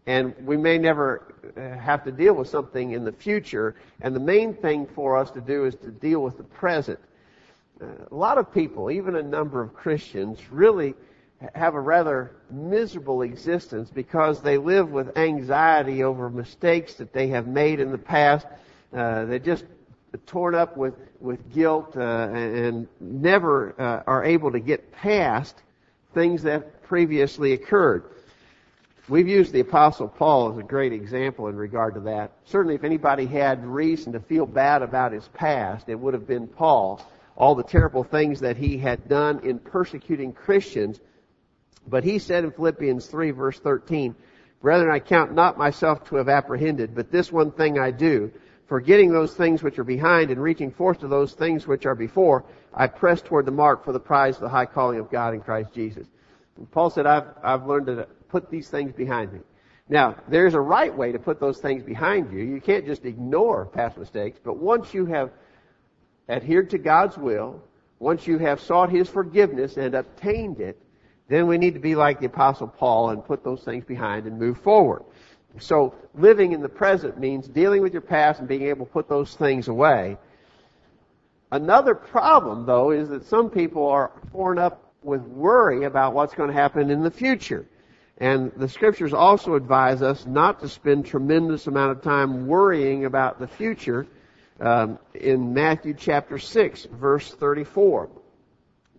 and 0.07 0.35
we 0.45 0.57
may 0.57 0.77
never 0.77 1.35
uh, 1.57 1.79
have 1.81 2.05
to 2.05 2.13
deal 2.13 2.35
with 2.35 2.49
something 2.49 2.93
in 2.93 3.05
the 3.05 3.13
future, 3.13 3.77
and 4.01 4.15
the 4.15 4.21
main 4.21 4.55
thing 4.55 4.87
for 4.87 5.17
us 5.17 5.31
to 5.33 5.41
do 5.41 5.67
is 5.67 5.77
to 5.77 5.91
deal 5.91 6.21
with 6.21 6.37
the 6.37 6.45
present. 6.45 6.99
Uh, 7.81 7.87
a 8.11 8.15
lot 8.15 8.39
of 8.39 8.53
people, 8.53 8.91
even 8.91 9.15
a 9.15 9.23
number 9.23 9.63
of 9.63 9.73
Christians, 9.73 10.41
really 10.51 10.95
have 11.55 11.75
a 11.75 11.81
rather 11.81 12.32
miserable 12.50 13.23
existence 13.23 13.90
because 13.90 14.43
they 14.43 14.58
live 14.58 14.90
with 14.90 15.17
anxiety 15.17 16.02
over 16.02 16.29
mistakes 16.29 16.94
that 16.94 17.12
they 17.12 17.29
have 17.29 17.46
made 17.46 17.81
in 17.81 17.93
the 17.93 17.99
past. 17.99 18.46
Uh, 18.93 19.25
they're 19.25 19.38
just 19.38 19.64
torn 20.26 20.55
up 20.55 20.76
with 20.76 20.94
with 21.20 21.52
guilt 21.52 21.97
uh, 21.97 22.28
and 22.33 22.87
never 23.00 23.75
uh, 23.80 24.02
are 24.07 24.25
able 24.25 24.52
to 24.52 24.61
get 24.61 24.92
past 24.92 25.62
things 26.14 26.42
that 26.42 26.83
previously 26.83 27.52
occurred. 27.52 28.04
We've 29.09 29.28
used 29.28 29.52
the 29.52 29.61
Apostle 29.61 30.09
Paul 30.09 30.52
as 30.52 30.59
a 30.59 30.62
great 30.62 30.92
example 30.92 31.49
in 31.49 31.57
regard 31.57 31.95
to 31.95 32.00
that. 32.00 32.33
Certainly, 32.45 32.75
if 32.75 32.85
anybody 32.85 33.26
had 33.26 33.64
reason 33.64 34.12
to 34.12 34.21
feel 34.21 34.45
bad 34.45 34.83
about 34.83 35.12
his 35.12 35.26
past, 35.28 35.88
it 35.88 35.95
would 35.95 36.14
have 36.14 36.26
been 36.26 36.47
Paul. 36.47 37.00
All 37.37 37.54
the 37.54 37.62
terrible 37.62 38.04
things 38.04 38.40
that 38.40 38.57
he 38.57 38.76
had 38.76 39.09
done 39.09 39.40
in 39.45 39.61
persecuting 39.61 40.33
Christians. 40.33 41.00
But 41.88 42.04
he 42.04 42.18
said 42.18 42.45
in 42.45 42.50
Philippians 42.52 43.07
3 43.07 43.30
verse 43.30 43.59
13, 43.59 44.14
Brethren, 44.61 44.90
I 44.90 44.99
count 44.99 45.35
not 45.35 45.57
myself 45.57 46.04
to 46.09 46.16
have 46.16 46.28
apprehended, 46.28 46.95
but 46.95 47.12
this 47.12 47.30
one 47.30 47.52
thing 47.52 47.78
I 47.78 47.92
do, 47.92 48.33
forgetting 48.66 49.12
those 49.12 49.35
things 49.35 49.62
which 49.62 49.78
are 49.78 49.85
behind 49.85 50.30
and 50.30 50.42
reaching 50.42 50.73
forth 50.73 50.99
to 51.00 51.09
those 51.09 51.33
things 51.33 51.66
which 51.66 51.87
are 51.87 51.95
before, 51.95 52.45
I 52.75 52.88
press 52.88 53.23
toward 53.23 53.47
the 53.47 53.52
mark 53.52 53.85
for 53.85 53.92
the 53.92 54.00
prize 54.00 54.35
of 54.37 54.42
the 54.42 54.49
high 54.49 54.66
calling 54.66 54.99
of 54.99 55.11
God 55.11 55.35
in 55.35 55.40
Christ 55.40 55.73
Jesus. 55.73 56.09
And 56.57 56.71
Paul 56.71 56.90
said, 56.90 57.07
I've, 57.07 57.28
I've 57.42 57.66
learned 57.66 57.87
to 57.87 58.09
put 58.28 58.50
these 58.50 58.68
things 58.68 58.92
behind 58.92 59.33
me. 59.33 59.40
Now, 59.88 60.16
there's 60.28 60.54
a 60.54 60.61
right 60.61 60.95
way 60.95 61.12
to 61.12 61.18
put 61.18 61.40
those 61.40 61.59
things 61.59 61.83
behind 61.83 62.33
you. 62.33 62.40
You 62.40 62.61
can't 62.61 62.85
just 62.85 63.04
ignore 63.04 63.64
past 63.64 63.97
mistakes, 63.97 64.38
but 64.42 64.59
once 64.59 64.92
you 64.92 65.07
have 65.07 65.30
adhered 66.28 66.71
to 66.71 66.78
God's 66.78 67.16
will, 67.16 67.62
once 68.00 68.26
you 68.26 68.38
have 68.38 68.61
sought 68.61 68.90
His 68.90 69.09
forgiveness 69.09 69.76
and 69.76 69.95
obtained 69.95 70.61
it, 70.61 70.78
then 71.28 71.47
we 71.47 71.58
need 71.58 71.75
to 71.75 71.80
be 71.80 71.94
like 71.94 72.20
the 72.20 72.26
apostle 72.26 72.66
Paul 72.66 73.11
and 73.11 73.25
put 73.25 73.44
those 73.44 73.62
things 73.62 73.85
behind 73.85 74.26
and 74.26 74.38
move 74.38 74.58
forward. 74.58 75.04
So 75.61 75.94
living 76.14 76.52
in 76.52 76.62
the 76.62 76.68
present 76.68 77.18
means 77.18 77.47
dealing 77.49 77.82
with 77.82 77.92
your 77.92 78.02
past 78.02 78.40
and 78.40 78.49
being 78.49 78.62
able 78.62 78.87
to 78.87 78.92
put 78.92 79.08
those 79.08 79.35
things 79.35 79.68
away. 79.68 80.16
Another 81.50 81.94
problem, 81.94 82.66
though, 82.66 82.90
is 82.90 83.08
that 83.08 83.25
some 83.26 83.50
people 83.50 83.87
are 83.88 84.12
torn 84.32 84.58
up 84.58 84.92
with 85.02 85.23
worry 85.23 85.85
about 85.85 86.12
what's 86.12 86.35
going 86.35 86.49
to 86.49 86.54
happen 86.54 86.90
in 86.90 87.02
the 87.02 87.11
future. 87.11 87.66
And 88.18 88.52
the 88.56 88.68
scriptures 88.68 89.14
also 89.14 89.54
advise 89.54 90.02
us 90.02 90.26
not 90.26 90.61
to 90.61 90.68
spend 90.68 91.06
tremendous 91.06 91.66
amount 91.66 91.92
of 91.92 92.02
time 92.02 92.47
worrying 92.47 93.04
about 93.04 93.38
the 93.38 93.47
future. 93.47 94.06
Um, 94.61 94.99
in 95.14 95.54
Matthew 95.54 95.94
chapter 95.94 96.38
6, 96.38 96.88
verse 96.92 97.30
34. 97.32 98.11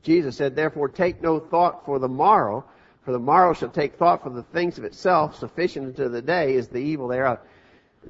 Jesus 0.03 0.35
said, 0.35 0.55
Therefore 0.55 0.89
take 0.89 1.21
no 1.21 1.39
thought 1.39 1.85
for 1.85 1.99
the 1.99 2.07
morrow, 2.07 2.65
for 3.03 3.11
the 3.11 3.19
morrow 3.19 3.53
shall 3.53 3.69
take 3.69 3.95
thought 3.95 4.23
for 4.23 4.29
the 4.29 4.43
things 4.43 4.77
of 4.77 4.83
itself, 4.83 5.35
sufficient 5.35 5.87
unto 5.87 6.09
the 6.09 6.21
day 6.21 6.53
is 6.53 6.67
the 6.67 6.79
evil 6.79 7.07
thereof. 7.07 7.39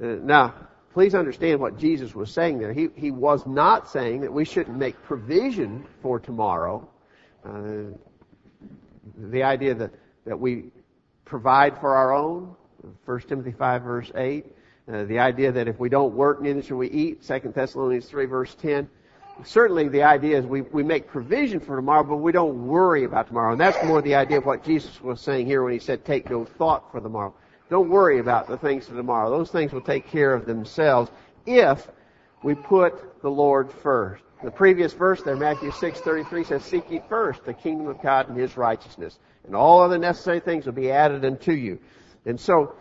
Uh, 0.00 0.06
now, 0.22 0.54
please 0.92 1.14
understand 1.14 1.60
what 1.60 1.78
Jesus 1.78 2.14
was 2.14 2.30
saying 2.30 2.58
there. 2.58 2.72
He, 2.72 2.88
he 2.94 3.10
was 3.10 3.46
not 3.46 3.88
saying 3.88 4.20
that 4.22 4.32
we 4.32 4.44
shouldn't 4.44 4.76
make 4.76 5.00
provision 5.02 5.86
for 6.02 6.20
tomorrow. 6.20 6.88
Uh, 7.44 7.96
the 9.16 9.42
idea 9.42 9.74
that, 9.74 9.90
that 10.26 10.38
we 10.38 10.66
provide 11.24 11.78
for 11.78 11.94
our 11.94 12.12
own, 12.12 12.54
1 13.04 13.20
Timothy 13.22 13.52
5 13.52 13.82
verse 13.82 14.12
8. 14.14 14.46
Uh, 14.92 15.04
the 15.04 15.18
idea 15.18 15.52
that 15.52 15.68
if 15.68 15.78
we 15.78 15.88
don't 15.88 16.14
work, 16.14 16.42
neither 16.42 16.62
shall 16.62 16.76
we 16.76 16.90
eat, 16.90 17.22
2 17.22 17.52
Thessalonians 17.54 18.06
3 18.06 18.26
verse 18.26 18.54
10. 18.56 18.88
Certainly 19.44 19.88
the 19.88 20.02
idea 20.02 20.38
is 20.38 20.46
we, 20.46 20.62
we 20.62 20.82
make 20.82 21.08
provision 21.08 21.60
for 21.60 21.76
tomorrow, 21.76 22.02
but 22.02 22.16
we 22.16 22.32
don't 22.32 22.66
worry 22.66 23.04
about 23.04 23.28
tomorrow. 23.28 23.52
And 23.52 23.60
that's 23.60 23.82
more 23.84 24.02
the 24.02 24.14
idea 24.14 24.38
of 24.38 24.46
what 24.46 24.64
Jesus 24.64 25.00
was 25.00 25.20
saying 25.20 25.46
here 25.46 25.62
when 25.62 25.72
he 25.72 25.78
said 25.78 26.04
take 26.04 26.30
no 26.30 26.44
thought 26.44 26.90
for 26.90 27.00
tomorrow. 27.00 27.34
Don't 27.68 27.88
worry 27.88 28.18
about 28.18 28.48
the 28.48 28.58
things 28.58 28.88
of 28.88 28.96
tomorrow. 28.96 29.30
Those 29.30 29.50
things 29.50 29.72
will 29.72 29.80
take 29.80 30.08
care 30.08 30.34
of 30.34 30.46
themselves 30.46 31.10
if 31.46 31.88
we 32.42 32.54
put 32.54 33.22
the 33.22 33.30
Lord 33.30 33.72
first. 33.72 34.24
The 34.42 34.50
previous 34.50 34.92
verse 34.92 35.22
there, 35.22 35.36
Matthew 35.36 35.70
6:33 35.70 36.44
says, 36.44 36.64
"Seek 36.64 36.90
ye 36.90 37.02
first 37.08 37.44
the 37.44 37.52
kingdom 37.52 37.88
of 37.88 38.00
God 38.00 38.28
and 38.28 38.36
His 38.36 38.56
righteousness, 38.56 39.18
and 39.44 39.54
all 39.54 39.80
other 39.80 39.98
necessary 39.98 40.40
things 40.40 40.64
will 40.66 40.72
be 40.72 40.90
added 40.90 41.24
unto 41.24 41.52
you." 41.52 41.78
And 42.24 42.40
so, 42.40 42.72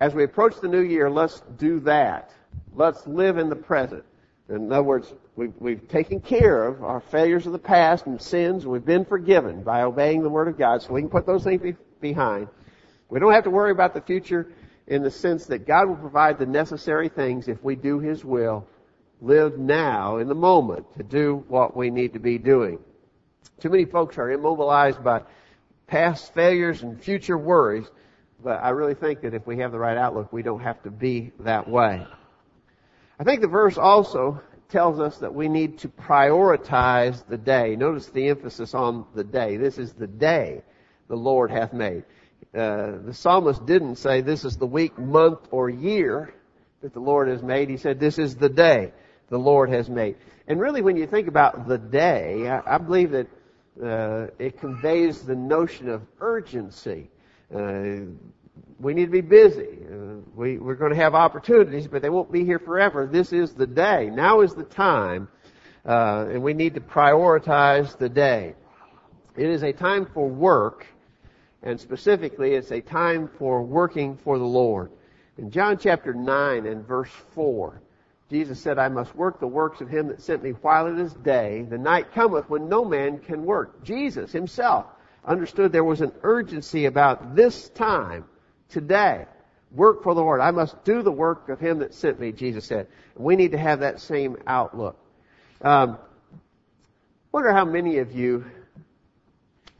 as 0.00 0.14
we 0.14 0.24
approach 0.24 0.60
the 0.60 0.68
new 0.68 0.80
year, 0.80 1.10
let's 1.10 1.40
do 1.56 1.80
that. 1.80 2.30
Let's 2.74 3.06
live 3.06 3.38
in 3.38 3.48
the 3.48 3.56
present. 3.56 4.04
In 4.50 4.72
other 4.72 4.82
words, 4.82 5.14
we've, 5.36 5.52
we've 5.60 5.86
taken 5.88 6.20
care 6.20 6.66
of 6.66 6.82
our 6.82 7.00
failures 7.00 7.46
of 7.46 7.52
the 7.52 7.58
past 7.58 8.06
and 8.06 8.20
sins, 8.20 8.64
and 8.64 8.72
we've 8.72 8.84
been 8.84 9.04
forgiven 9.04 9.62
by 9.62 9.82
obeying 9.82 10.22
the 10.22 10.28
Word 10.28 10.48
of 10.48 10.58
God, 10.58 10.82
so 10.82 10.92
we 10.92 11.00
can 11.00 11.08
put 11.08 11.24
those 11.24 11.44
things 11.44 11.62
be, 11.62 11.76
behind. 12.00 12.48
We 13.08 13.20
don't 13.20 13.32
have 13.32 13.44
to 13.44 13.50
worry 13.50 13.70
about 13.70 13.94
the 13.94 14.00
future 14.00 14.52
in 14.88 15.02
the 15.02 15.10
sense 15.10 15.46
that 15.46 15.68
God 15.68 15.88
will 15.88 15.96
provide 15.96 16.38
the 16.38 16.46
necessary 16.46 17.08
things 17.08 17.46
if 17.46 17.62
we 17.62 17.76
do 17.76 18.00
His 18.00 18.24
will 18.24 18.66
live 19.20 19.56
now 19.58 20.16
in 20.16 20.26
the 20.26 20.34
moment 20.34 20.84
to 20.96 21.04
do 21.04 21.44
what 21.46 21.76
we 21.76 21.90
need 21.90 22.14
to 22.14 22.18
be 22.18 22.36
doing. 22.36 22.80
Too 23.60 23.68
many 23.68 23.84
folks 23.84 24.18
are 24.18 24.30
immobilized 24.30 25.04
by 25.04 25.22
past 25.86 26.34
failures 26.34 26.82
and 26.82 27.00
future 27.00 27.38
worries, 27.38 27.86
but 28.42 28.62
I 28.62 28.70
really 28.70 28.94
think 28.94 29.20
that 29.20 29.34
if 29.34 29.46
we 29.46 29.58
have 29.58 29.70
the 29.70 29.78
right 29.78 29.96
outlook, 29.96 30.32
we 30.32 30.42
don't 30.42 30.60
have 30.60 30.82
to 30.82 30.90
be 30.90 31.30
that 31.40 31.68
way. 31.68 32.04
I 33.20 33.22
think 33.22 33.42
the 33.42 33.48
verse 33.48 33.76
also 33.76 34.40
tells 34.70 34.98
us 34.98 35.18
that 35.18 35.34
we 35.34 35.50
need 35.50 35.80
to 35.80 35.88
prioritize 35.88 37.22
the 37.28 37.36
day. 37.36 37.76
Notice 37.76 38.06
the 38.06 38.28
emphasis 38.28 38.72
on 38.72 39.04
the 39.14 39.24
day. 39.24 39.58
This 39.58 39.76
is 39.76 39.92
the 39.92 40.06
day 40.06 40.62
the 41.06 41.16
Lord 41.16 41.50
hath 41.50 41.74
made. 41.74 42.04
Uh, 42.54 42.92
the 43.04 43.12
psalmist 43.12 43.66
didn't 43.66 43.96
say 43.96 44.22
this 44.22 44.46
is 44.46 44.56
the 44.56 44.66
week, 44.66 44.98
month, 44.98 45.40
or 45.50 45.68
year 45.68 46.32
that 46.80 46.94
the 46.94 47.00
Lord 47.00 47.28
has 47.28 47.42
made. 47.42 47.68
He 47.68 47.76
said 47.76 48.00
this 48.00 48.18
is 48.18 48.36
the 48.36 48.48
day 48.48 48.90
the 49.28 49.38
Lord 49.38 49.68
has 49.68 49.90
made. 49.90 50.16
And 50.48 50.58
really, 50.58 50.80
when 50.80 50.96
you 50.96 51.06
think 51.06 51.28
about 51.28 51.68
the 51.68 51.76
day, 51.76 52.48
I, 52.48 52.76
I 52.76 52.78
believe 52.78 53.10
that 53.10 53.26
uh, 53.84 54.28
it 54.38 54.58
conveys 54.58 55.20
the 55.20 55.36
notion 55.36 55.90
of 55.90 56.00
urgency. 56.20 57.10
Uh, 57.54 58.06
we 58.80 58.94
need 58.94 59.06
to 59.06 59.10
be 59.10 59.20
busy. 59.20 59.78
Uh, 59.90 60.20
we, 60.34 60.58
we're 60.58 60.74
going 60.74 60.90
to 60.90 60.96
have 60.96 61.14
opportunities, 61.14 61.86
but 61.86 62.02
they 62.02 62.08
won't 62.08 62.32
be 62.32 62.44
here 62.44 62.58
forever. 62.58 63.06
This 63.06 63.32
is 63.32 63.52
the 63.52 63.66
day. 63.66 64.10
Now 64.10 64.40
is 64.40 64.54
the 64.54 64.64
time, 64.64 65.28
uh, 65.84 66.26
and 66.30 66.42
we 66.42 66.54
need 66.54 66.74
to 66.74 66.80
prioritize 66.80 67.96
the 67.98 68.08
day. 68.08 68.54
It 69.36 69.48
is 69.48 69.62
a 69.62 69.72
time 69.72 70.06
for 70.06 70.28
work, 70.28 70.86
and 71.62 71.78
specifically, 71.78 72.54
it's 72.54 72.70
a 72.70 72.80
time 72.80 73.28
for 73.38 73.62
working 73.62 74.16
for 74.16 74.38
the 74.38 74.44
Lord. 74.44 74.90
In 75.36 75.50
John 75.50 75.78
chapter 75.78 76.14
9 76.14 76.66
and 76.66 76.86
verse 76.86 77.12
4, 77.34 77.80
Jesus 78.30 78.60
said, 78.60 78.78
I 78.78 78.88
must 78.88 79.14
work 79.14 79.40
the 79.40 79.46
works 79.46 79.80
of 79.80 79.88
him 79.88 80.08
that 80.08 80.22
sent 80.22 80.42
me 80.42 80.50
while 80.50 80.86
it 80.86 80.98
is 80.98 81.12
day. 81.14 81.66
The 81.68 81.78
night 81.78 82.12
cometh 82.12 82.48
when 82.48 82.68
no 82.68 82.84
man 82.84 83.18
can 83.18 83.44
work. 83.44 83.82
Jesus 83.82 84.32
himself 84.32 84.86
understood 85.24 85.72
there 85.72 85.84
was 85.84 86.00
an 86.00 86.12
urgency 86.22 86.86
about 86.86 87.34
this 87.34 87.68
time, 87.70 88.24
today. 88.70 89.26
Work 89.72 90.02
for 90.02 90.14
the 90.14 90.20
Lord. 90.20 90.40
I 90.40 90.50
must 90.50 90.82
do 90.84 91.02
the 91.02 91.12
work 91.12 91.48
of 91.48 91.60
him 91.60 91.78
that 91.78 91.94
sent 91.94 92.18
me, 92.18 92.32
Jesus 92.32 92.64
said. 92.64 92.88
We 93.16 93.36
need 93.36 93.52
to 93.52 93.58
have 93.58 93.80
that 93.80 94.00
same 94.00 94.36
outlook. 94.46 94.96
Um, 95.60 95.98
wonder 97.30 97.52
how 97.52 97.64
many 97.64 97.98
of 97.98 98.12
you 98.12 98.44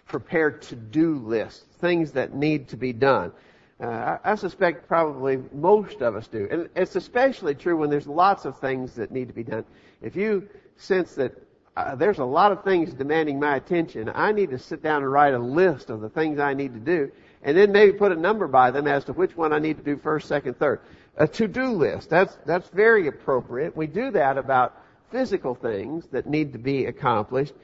prepare 0.07 0.51
to-do 0.51 1.17
lists, 1.17 1.65
things 1.81 2.13
that 2.13 2.35
need 2.35 2.69
to 2.69 2.77
be 2.77 2.93
done. 2.93 3.33
Uh, 3.81 4.19
I, 4.23 4.33
I, 4.33 4.35
suspect 4.35 4.87
probably 4.87 5.39
most 5.55 6.03
of 6.03 6.15
us 6.15 6.29
do. 6.29 6.47
And 6.51 6.69
it's 6.77 6.97
especially 6.97 7.55
true 7.55 7.77
when 7.77 7.89
there's 7.89 8.07
lots 8.07 8.45
of 8.45 8.59
things 8.59 8.95
that 8.97 9.11
need 9.11 9.29
to 9.29 9.35
be 9.35 9.45
done. 9.45 9.65
If 10.03 10.17
you 10.17 10.49
sense 10.77 11.15
that 11.15 11.33
uh, 11.77 11.95
there's 11.95 12.19
a 12.19 12.25
lot 12.25 12.53
of 12.53 12.63
things 12.63 12.93
demanding 12.93 13.41
my 13.41 13.57
attention, 13.57 14.11
I 14.15 14.33
need 14.33 14.51
to 14.51 14.59
sit 14.59 14.83
down 14.83 15.03
and 15.03 15.11
write 15.11 15.33
a 15.33 15.39
list 15.39 15.89
of 15.89 16.01
the 16.01 16.11
things 16.11 16.39
I 16.39 16.53
need 16.53 16.75
to 16.75 16.81
do, 16.81 17.11
and 17.43 17.57
then 17.57 17.73
maybe 17.73 17.93
put 17.93 18.13
a 18.13 18.17
number 18.17 18.47
by 18.47 18.71
them 18.71 18.87
as 18.87 19.05
to 19.05 19.13
which 19.13 19.37
one 19.37 19.53
I 19.53 19.59
need 19.59 19.79
to 19.79 19.83
do 19.83 19.97
first, 19.97 20.29
second, 20.29 20.59
third. 20.59 20.81
A 21.17 21.27
to-do 21.27 21.73
list. 21.73 22.11
That's, 22.11 22.37
that's 22.47 22.69
very 22.69 23.09
appropriate. 23.09 23.77
We 23.77 23.87
do 23.87 24.11
that 24.13 24.39
about 24.39 24.81
physical 25.11 25.55
things 25.55 26.07
that 26.13 26.27
need 26.27 26.53
to 26.53 26.59
be 26.59 26.87
accomplished. 26.87 27.55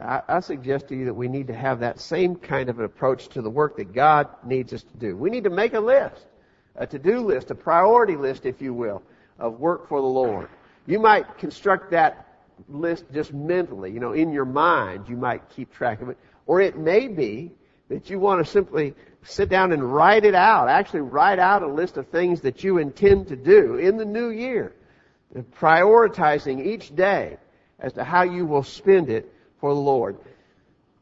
I, 0.00 0.22
I 0.28 0.40
suggest 0.40 0.88
to 0.88 0.96
you 0.96 1.04
that 1.06 1.14
we 1.14 1.28
need 1.28 1.46
to 1.46 1.54
have 1.54 1.80
that 1.80 2.00
same 2.00 2.36
kind 2.36 2.68
of 2.68 2.78
an 2.78 2.84
approach 2.84 3.28
to 3.28 3.42
the 3.42 3.50
work 3.50 3.76
that 3.76 3.92
God 3.92 4.28
needs 4.44 4.72
us 4.72 4.82
to 4.82 4.96
do. 4.98 5.16
We 5.16 5.30
need 5.30 5.44
to 5.44 5.50
make 5.50 5.74
a 5.74 5.80
list, 5.80 6.26
a 6.76 6.86
to-do 6.86 7.20
list, 7.20 7.50
a 7.50 7.54
priority 7.54 8.16
list, 8.16 8.46
if 8.46 8.60
you 8.60 8.74
will, 8.74 9.02
of 9.38 9.60
work 9.60 9.88
for 9.88 10.00
the 10.00 10.06
Lord. 10.06 10.48
You 10.86 10.98
might 10.98 11.38
construct 11.38 11.90
that 11.92 12.26
list 12.68 13.04
just 13.12 13.32
mentally, 13.32 13.90
you 13.90 14.00
know, 14.00 14.12
in 14.12 14.32
your 14.32 14.44
mind, 14.44 15.08
you 15.08 15.16
might 15.16 15.48
keep 15.50 15.72
track 15.72 16.02
of 16.02 16.08
it. 16.08 16.18
Or 16.46 16.60
it 16.60 16.76
may 16.76 17.08
be 17.08 17.52
that 17.92 18.08
you 18.08 18.18
want 18.18 18.44
to 18.44 18.50
simply 18.50 18.94
sit 19.22 19.50
down 19.50 19.70
and 19.70 19.94
write 19.94 20.24
it 20.24 20.34
out, 20.34 20.68
actually 20.68 21.00
write 21.00 21.38
out 21.38 21.62
a 21.62 21.66
list 21.66 21.98
of 21.98 22.08
things 22.08 22.40
that 22.40 22.64
you 22.64 22.78
intend 22.78 23.28
to 23.28 23.36
do 23.36 23.76
in 23.76 23.98
the 23.98 24.04
new 24.04 24.30
year, 24.30 24.72
prioritizing 25.60 26.64
each 26.64 26.94
day 26.96 27.36
as 27.78 27.92
to 27.92 28.02
how 28.02 28.22
you 28.22 28.46
will 28.46 28.62
spend 28.62 29.10
it 29.10 29.30
for 29.60 29.74
the 29.74 29.80
Lord. 29.80 30.16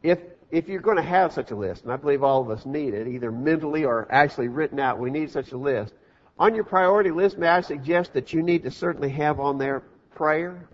If, 0.03 0.19
if 0.51 0.69
you're 0.69 0.81
going 0.81 0.97
to 0.97 1.03
have 1.03 1.33
such 1.33 1.53
a 1.53 1.57
list, 1.57 1.85
and 1.85 1.93
I 1.93 1.97
believe 1.97 2.25
all 2.25 2.43
of 2.43 2.51
us 2.51 2.67
need 2.67 2.93
it, 2.93 3.07
either 3.07 3.31
mentally 3.31 3.85
or 3.85 4.09
actually 4.11 4.49
written 4.49 4.81
out, 4.81 4.99
we 4.99 5.11
need 5.11 5.31
such 5.31 5.53
a 5.53 5.57
list. 5.57 5.95
On 6.39 6.55
your 6.55 6.65
priority 6.65 7.13
list, 7.13 7.39
may 7.39 7.49
I 7.49 7.61
suggest 7.61 8.15
that 8.15 8.33
you 8.33 8.43
need 8.43 8.65
to 8.65 8.71
certainly 8.71 9.11
have 9.11 9.39
on 9.39 9.59
there 9.59 9.85
prayer, 10.15 10.69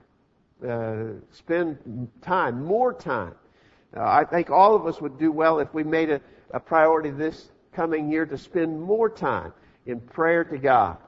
uh, 0.67 1.21
spend 1.33 2.09
time, 2.23 2.65
more 2.65 2.95
time. 2.95 3.35
Uh, 3.97 4.03
I 4.05 4.25
think 4.25 4.51
all 4.51 4.75
of 4.75 4.87
us 4.87 5.01
would 5.01 5.19
do 5.19 5.33
well 5.33 5.59
if 5.59 5.73
we 5.73 5.83
made 5.83 6.11
a, 6.11 6.21
a 6.51 6.61
priority 6.61 7.11
this 7.11 7.51
coming 7.73 8.11
year 8.11 8.27
to 8.27 8.37
spend 8.37 8.81
more 8.81 9.09
time 9.09 9.53
in 9.87 10.01
prayer 10.01 10.45
to 10.45 10.59
God. 10.59 10.99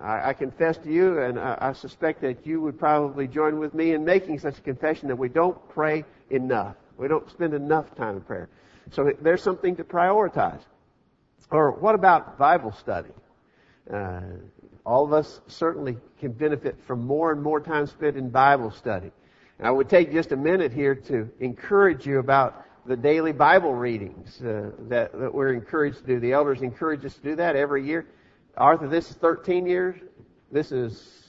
I, 0.00 0.30
I 0.30 0.32
confess 0.34 0.78
to 0.78 0.92
you, 0.92 1.18
and 1.20 1.38
I, 1.38 1.58
I 1.60 1.72
suspect 1.72 2.20
that 2.22 2.46
you 2.46 2.60
would 2.60 2.78
probably 2.78 3.26
join 3.26 3.58
with 3.58 3.74
me 3.74 3.92
in 3.92 4.04
making 4.04 4.38
such 4.38 4.58
a 4.58 4.60
confession 4.60 5.08
that 5.08 5.16
we 5.16 5.28
don't 5.28 5.58
pray 5.70 6.04
enough. 6.30 6.76
We 6.96 7.08
don't 7.08 7.28
spend 7.30 7.54
enough 7.54 7.92
time 7.96 8.16
in 8.16 8.22
prayer. 8.22 8.48
So 8.92 9.12
there's 9.20 9.42
something 9.42 9.74
to 9.76 9.84
prioritize. 9.84 10.60
Or 11.50 11.72
what 11.72 11.94
about 11.96 12.38
Bible 12.38 12.72
study? 12.72 13.10
Uh, 13.92 14.20
all 14.86 15.04
of 15.04 15.12
us 15.12 15.40
certainly 15.48 15.96
can 16.20 16.32
benefit 16.32 16.76
from 16.86 17.04
more 17.04 17.32
and 17.32 17.42
more 17.42 17.60
time 17.60 17.86
spent 17.86 18.16
in 18.16 18.30
Bible 18.30 18.70
study. 18.70 19.10
I 19.60 19.70
would 19.70 19.88
take 19.88 20.12
just 20.12 20.32
a 20.32 20.36
minute 20.36 20.72
here 20.72 20.94
to 20.94 21.30
encourage 21.40 22.06
you 22.06 22.18
about 22.18 22.64
the 22.86 22.96
daily 22.96 23.32
Bible 23.32 23.74
readings 23.74 24.40
uh, 24.42 24.70
that, 24.88 25.18
that 25.18 25.32
we're 25.32 25.52
encouraged 25.52 25.98
to 25.98 26.06
do. 26.06 26.20
The 26.20 26.32
elders 26.32 26.60
encourage 26.60 27.04
us 27.04 27.14
to 27.14 27.22
do 27.22 27.36
that 27.36 27.56
every 27.56 27.86
year. 27.86 28.06
Arthur, 28.56 28.88
this 28.88 29.10
is 29.10 29.16
13 29.16 29.66
years. 29.66 29.96
This 30.50 30.72
is 30.72 31.20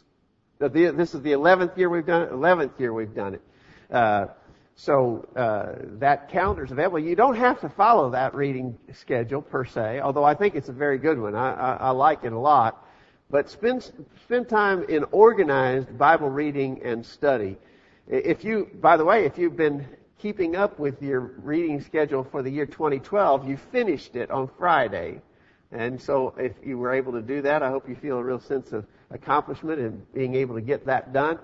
this 0.59 1.13
is 1.13 1.21
the 1.21 1.33
11th 1.33 1.77
year 1.77 1.89
we've 1.89 2.05
done 2.05 2.23
it. 2.23 2.31
11th 2.31 2.79
year 2.79 2.93
we've 2.93 3.13
done 3.13 3.35
it. 3.35 3.41
Uh, 3.91 4.27
so 4.75 5.27
uh, 5.35 5.73
that 5.99 6.29
calendar's 6.29 6.71
available. 6.71 6.99
You 6.99 7.15
don't 7.15 7.35
have 7.35 7.59
to 7.61 7.69
follow 7.69 8.09
that 8.11 8.33
reading 8.33 8.77
schedule 8.93 9.41
per 9.41 9.65
se, 9.65 9.99
although 9.99 10.23
I 10.23 10.33
think 10.33 10.55
it's 10.55 10.69
a 10.69 10.73
very 10.73 10.97
good 10.97 11.19
one. 11.19 11.35
I, 11.35 11.53
I, 11.53 11.73
I 11.75 11.89
like 11.91 12.23
it 12.23 12.33
a 12.33 12.39
lot. 12.39 12.85
But 13.29 13.49
spend 13.49 13.91
spend 14.23 14.49
time 14.49 14.83
in 14.87 15.03
organized 15.11 15.97
Bible 15.97 16.29
reading 16.29 16.81
and 16.83 17.05
study. 17.05 17.57
If 18.07 18.43
you, 18.43 18.69
by 18.81 18.97
the 18.97 19.05
way, 19.05 19.25
if 19.25 19.37
you've 19.37 19.57
been 19.57 19.85
keeping 20.19 20.55
up 20.55 20.77
with 20.77 21.01
your 21.01 21.19
reading 21.19 21.81
schedule 21.81 22.23
for 22.23 22.43
the 22.43 22.49
year 22.49 22.65
2012, 22.65 23.47
you 23.47 23.57
finished 23.57 24.15
it 24.15 24.29
on 24.29 24.49
Friday. 24.59 25.21
And 25.71 25.99
so 25.99 26.33
if 26.37 26.53
you 26.63 26.77
were 26.77 26.93
able 26.93 27.13
to 27.13 27.21
do 27.21 27.41
that, 27.41 27.63
I 27.63 27.69
hope 27.69 27.89
you 27.89 27.95
feel 27.95 28.17
a 28.17 28.23
real 28.23 28.39
sense 28.39 28.71
of 28.71 28.85
accomplishment 29.09 29.79
in 29.79 30.05
being 30.13 30.35
able 30.35 30.55
to 30.55 30.61
get 30.61 30.85
that 30.85 31.13
done. 31.13 31.39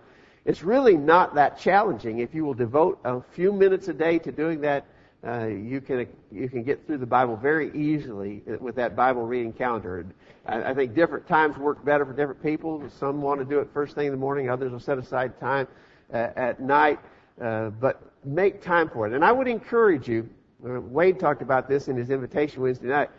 It's 0.45 0.63
really 0.63 0.95
not 0.95 1.35
that 1.35 1.59
challenging 1.59 2.19
if 2.19 2.33
you 2.33 2.45
will 2.45 2.53
devote 2.53 2.99
a 3.03 3.21
few 3.33 3.51
minutes 3.51 3.87
a 3.87 3.93
day 3.93 4.19
to 4.19 4.31
doing 4.31 4.61
that 4.61 4.85
uh, 5.23 5.45
you 5.45 5.79
can 5.81 6.07
you 6.31 6.49
can 6.49 6.63
get 6.63 6.87
through 6.87 6.97
the 6.97 7.05
Bible 7.05 7.35
very 7.35 7.71
easily 7.77 8.41
with 8.59 8.75
that 8.75 8.95
Bible 8.95 9.23
reading 9.23 9.53
calendar. 9.53 10.03
I, 10.47 10.63
I 10.71 10.73
think 10.73 10.95
different 10.95 11.27
times 11.27 11.57
work 11.57 11.85
better 11.85 12.03
for 12.05 12.13
different 12.13 12.41
people. 12.41 12.83
Some 12.99 13.21
want 13.21 13.39
to 13.39 13.45
do 13.45 13.59
it 13.59 13.69
first 13.71 13.93
thing 13.93 14.07
in 14.07 14.11
the 14.11 14.17
morning. 14.17 14.49
Others 14.49 14.71
will 14.71 14.79
set 14.79 14.97
aside 14.97 15.39
time 15.39 15.67
at 16.11 16.59
night. 16.59 16.99
Uh, 17.41 17.69
but 17.69 18.01
make 18.23 18.61
time 18.61 18.89
for 18.89 19.07
it. 19.07 19.13
And 19.13 19.25
I 19.25 19.31
would 19.31 19.47
encourage 19.47 20.07
you. 20.07 20.29
Uh, 20.63 20.79
Wade 20.79 21.19
talked 21.19 21.41
about 21.41 21.67
this 21.67 21.87
in 21.87 21.95
his 21.95 22.09
invitation 22.09 22.61
Wednesday 22.61 22.87
night. 22.87 23.09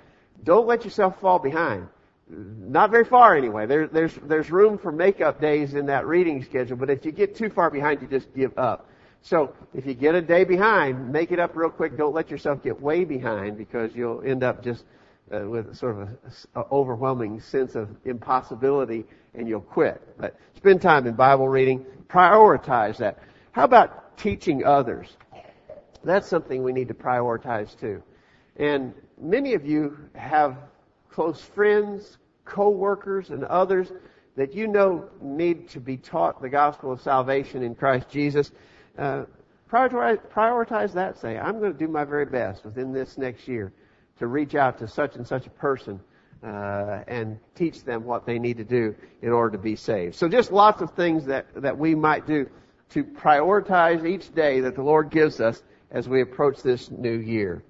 Don't 0.44 0.66
let 0.66 0.84
yourself 0.84 1.20
fall 1.20 1.38
behind. 1.38 1.88
Not 2.28 2.90
very 2.90 3.04
far 3.04 3.36
anyway. 3.36 3.66
There, 3.66 3.88
there's 3.88 4.14
there's 4.22 4.50
room 4.50 4.78
for 4.78 4.92
makeup 4.92 5.40
days 5.40 5.74
in 5.74 5.86
that 5.86 6.06
reading 6.06 6.42
schedule. 6.44 6.76
But 6.76 6.88
if 6.88 7.04
you 7.04 7.12
get 7.12 7.36
too 7.36 7.50
far 7.50 7.70
behind, 7.70 8.00
you 8.00 8.08
just 8.08 8.32
give 8.34 8.56
up. 8.56 8.88
So 9.22 9.54
if 9.74 9.86
you 9.86 9.94
get 9.94 10.14
a 10.14 10.22
day 10.22 10.44
behind, 10.44 11.12
make 11.12 11.30
it 11.30 11.38
up 11.38 11.56
real 11.56 11.70
quick. 11.70 11.96
Don't 11.96 12.14
let 12.14 12.30
yourself 12.30 12.62
get 12.62 12.80
way 12.80 13.04
behind 13.04 13.58
because 13.58 13.94
you'll 13.94 14.22
end 14.22 14.42
up 14.42 14.62
just 14.64 14.84
uh, 15.30 15.48
with 15.48 15.74
sort 15.76 15.96
of 15.96 16.08
an 16.08 16.64
overwhelming 16.70 17.40
sense 17.40 17.74
of 17.74 17.88
impossibility 18.04 19.04
and 19.34 19.48
you'll 19.48 19.60
quit. 19.60 20.02
But 20.18 20.36
spend 20.56 20.82
time 20.82 21.06
in 21.06 21.14
Bible 21.14 21.48
reading. 21.48 21.86
Prioritize 22.08 22.98
that. 22.98 23.18
How 23.52 23.64
about 23.64 24.16
teaching 24.18 24.64
others? 24.64 25.16
That's 26.04 26.26
something 26.26 26.62
we 26.62 26.72
need 26.72 26.88
to 26.88 26.94
prioritize 26.94 27.78
too. 27.78 28.02
And 28.56 28.94
many 29.20 29.54
of 29.54 29.64
you 29.64 29.96
have 30.14 30.56
close 31.10 31.40
friends, 31.40 32.18
co-workers, 32.44 33.30
and 33.30 33.44
others 33.44 33.92
that 34.36 34.54
you 34.54 34.66
know 34.66 35.08
need 35.20 35.68
to 35.68 35.80
be 35.80 35.96
taught 35.96 36.40
the 36.42 36.48
gospel 36.48 36.90
of 36.90 37.00
salvation 37.00 37.62
in 37.62 37.74
Christ 37.74 38.08
Jesus. 38.08 38.50
Uh, 38.98 39.24
prioritize, 39.70 40.18
prioritize 40.28 40.92
that. 40.94 41.18
Say, 41.18 41.38
I'm 41.38 41.58
going 41.58 41.72
to 41.72 41.78
do 41.78 41.88
my 41.88 42.04
very 42.04 42.26
best 42.26 42.64
within 42.64 42.92
this 42.92 43.16
next 43.16 43.46
year 43.46 43.72
to 44.18 44.26
reach 44.26 44.54
out 44.54 44.78
to 44.78 44.88
such 44.88 45.16
and 45.16 45.26
such 45.26 45.46
a 45.46 45.50
person 45.50 46.00
uh, 46.42 47.00
and 47.06 47.38
teach 47.54 47.84
them 47.84 48.04
what 48.04 48.26
they 48.26 48.38
need 48.38 48.56
to 48.56 48.64
do 48.64 48.94
in 49.20 49.30
order 49.30 49.56
to 49.56 49.62
be 49.62 49.76
saved. 49.76 50.14
So 50.14 50.28
just 50.28 50.52
lots 50.52 50.82
of 50.82 50.92
things 50.92 51.26
that, 51.26 51.46
that 51.62 51.78
we 51.78 51.94
might 51.94 52.26
do 52.26 52.48
to 52.90 53.04
prioritize 53.04 54.06
each 54.06 54.34
day 54.34 54.60
that 54.60 54.74
the 54.74 54.82
Lord 54.82 55.10
gives 55.10 55.40
us 55.40 55.62
as 55.90 56.08
we 56.08 56.20
approach 56.20 56.62
this 56.62 56.90
new 56.90 57.16
year. 57.16 57.62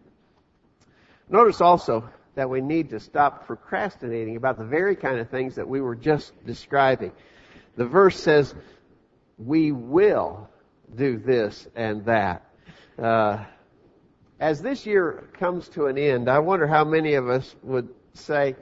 Notice 1.28 1.60
also 1.60 2.08
that 2.34 2.48
we 2.48 2.60
need 2.60 2.90
to 2.90 3.00
stop 3.00 3.46
procrastinating 3.46 4.36
about 4.36 4.58
the 4.58 4.64
very 4.64 4.96
kind 4.96 5.18
of 5.18 5.28
things 5.28 5.54
that 5.56 5.68
we 5.68 5.80
were 5.80 5.94
just 5.94 6.32
describing. 6.46 7.12
The 7.76 7.86
verse 7.86 8.18
says, 8.18 8.54
we 9.38 9.72
will 9.72 10.48
do 10.94 11.18
this 11.18 11.66
and 11.74 12.04
that. 12.06 12.46
Uh, 12.98 13.44
as 14.42 14.60
this 14.60 14.84
year 14.84 15.28
comes 15.34 15.68
to 15.68 15.86
an 15.86 15.96
end, 15.96 16.28
I 16.28 16.40
wonder 16.40 16.66
how 16.66 16.82
many 16.84 17.14
of 17.14 17.28
us 17.28 17.54
would 17.62 17.88
say 18.14 18.56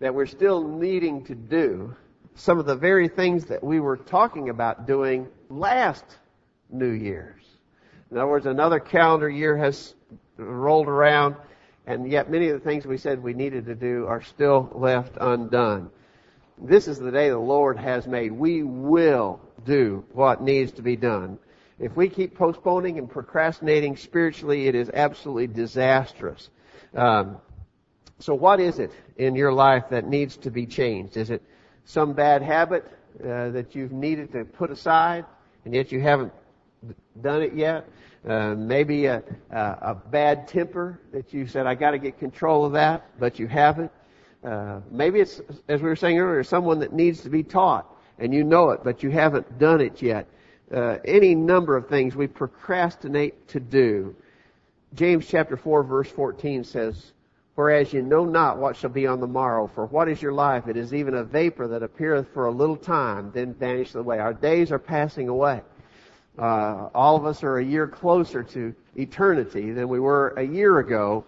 that 0.00 0.12
we're 0.12 0.26
still 0.26 0.66
needing 0.66 1.24
to 1.26 1.36
do 1.36 1.94
some 2.34 2.58
of 2.58 2.66
the 2.66 2.74
very 2.74 3.06
things 3.06 3.44
that 3.44 3.62
we 3.62 3.78
were 3.78 3.96
talking 3.96 4.48
about 4.48 4.88
doing 4.88 5.28
last 5.48 6.04
New 6.68 6.90
Year's. 6.90 7.44
In 8.10 8.18
other 8.18 8.26
words, 8.26 8.46
another 8.46 8.80
calendar 8.80 9.30
year 9.30 9.56
has 9.56 9.94
rolled 10.36 10.88
around, 10.88 11.36
and 11.86 12.10
yet 12.10 12.28
many 12.28 12.48
of 12.48 12.60
the 12.60 12.68
things 12.68 12.84
we 12.84 12.98
said 12.98 13.22
we 13.22 13.34
needed 13.34 13.66
to 13.66 13.76
do 13.76 14.06
are 14.08 14.22
still 14.22 14.68
left 14.74 15.12
undone. 15.20 15.90
This 16.58 16.88
is 16.88 16.98
the 16.98 17.12
day 17.12 17.28
the 17.28 17.38
Lord 17.38 17.78
has 17.78 18.08
made. 18.08 18.32
We 18.32 18.64
will 18.64 19.38
do 19.64 20.04
what 20.12 20.42
needs 20.42 20.72
to 20.72 20.82
be 20.82 20.96
done. 20.96 21.38
If 21.78 21.96
we 21.96 22.08
keep 22.08 22.36
postponing 22.36 22.98
and 22.98 23.10
procrastinating 23.10 23.96
spiritually, 23.96 24.68
it 24.68 24.74
is 24.74 24.90
absolutely 24.92 25.48
disastrous. 25.48 26.50
Um, 26.94 27.38
so 28.18 28.34
what 28.34 28.60
is 28.60 28.78
it 28.78 28.92
in 29.16 29.34
your 29.34 29.52
life 29.52 29.84
that 29.90 30.06
needs 30.06 30.36
to 30.38 30.50
be 30.50 30.66
changed? 30.66 31.16
Is 31.16 31.30
it 31.30 31.42
some 31.84 32.12
bad 32.12 32.42
habit 32.42 32.84
uh, 33.20 33.50
that 33.50 33.74
you've 33.74 33.92
needed 33.92 34.32
to 34.32 34.44
put 34.44 34.70
aside 34.70 35.24
and 35.64 35.74
yet 35.74 35.90
you 35.90 36.00
haven't 36.00 36.32
done 37.20 37.42
it 37.42 37.54
yet? 37.54 37.88
Uh, 38.26 38.54
maybe 38.54 39.06
a, 39.06 39.22
a, 39.50 39.56
a, 39.58 39.94
bad 39.94 40.46
temper 40.46 41.00
that 41.10 41.32
you 41.32 41.44
said, 41.44 41.66
I 41.66 41.74
got 41.74 41.90
to 41.90 41.98
get 41.98 42.20
control 42.20 42.64
of 42.64 42.72
that, 42.74 43.04
but 43.18 43.40
you 43.40 43.48
haven't. 43.48 43.90
Uh, 44.44 44.78
maybe 44.92 45.18
it's, 45.18 45.40
as 45.66 45.82
we 45.82 45.88
were 45.88 45.96
saying 45.96 46.20
earlier, 46.20 46.44
someone 46.44 46.78
that 46.78 46.92
needs 46.92 47.22
to 47.22 47.30
be 47.30 47.42
taught 47.42 47.92
and 48.20 48.32
you 48.32 48.44
know 48.44 48.70
it, 48.70 48.84
but 48.84 49.02
you 49.02 49.10
haven't 49.10 49.58
done 49.58 49.80
it 49.80 50.00
yet. 50.00 50.28
Uh, 50.70 50.98
any 51.04 51.34
number 51.34 51.76
of 51.76 51.88
things 51.88 52.14
we 52.14 52.26
procrastinate 52.26 53.48
to 53.48 53.60
do. 53.60 54.14
James 54.94 55.26
chapter 55.26 55.56
4 55.56 55.82
verse 55.82 56.10
14 56.10 56.64
says, 56.64 57.12
Whereas 57.54 57.92
you 57.92 58.00
know 58.00 58.24
not 58.24 58.58
what 58.58 58.76
shall 58.76 58.90
be 58.90 59.06
on 59.06 59.20
the 59.20 59.26
morrow, 59.26 59.66
for 59.66 59.84
what 59.86 60.08
is 60.08 60.22
your 60.22 60.32
life? 60.32 60.68
It 60.68 60.76
is 60.76 60.94
even 60.94 61.14
a 61.14 61.24
vapor 61.24 61.68
that 61.68 61.82
appeareth 61.82 62.28
for 62.32 62.46
a 62.46 62.50
little 62.50 62.76
time, 62.76 63.30
then 63.34 63.52
vanisheth 63.52 63.96
away. 63.96 64.18
Our 64.18 64.32
days 64.32 64.72
are 64.72 64.78
passing 64.78 65.28
away. 65.28 65.60
Uh, 66.38 66.88
all 66.94 67.14
of 67.16 67.26
us 67.26 67.42
are 67.42 67.58
a 67.58 67.64
year 67.64 67.86
closer 67.86 68.42
to 68.42 68.74
eternity 68.96 69.70
than 69.72 69.88
we 69.88 70.00
were 70.00 70.28
a 70.38 70.42
year 70.42 70.78
ago, 70.78 71.24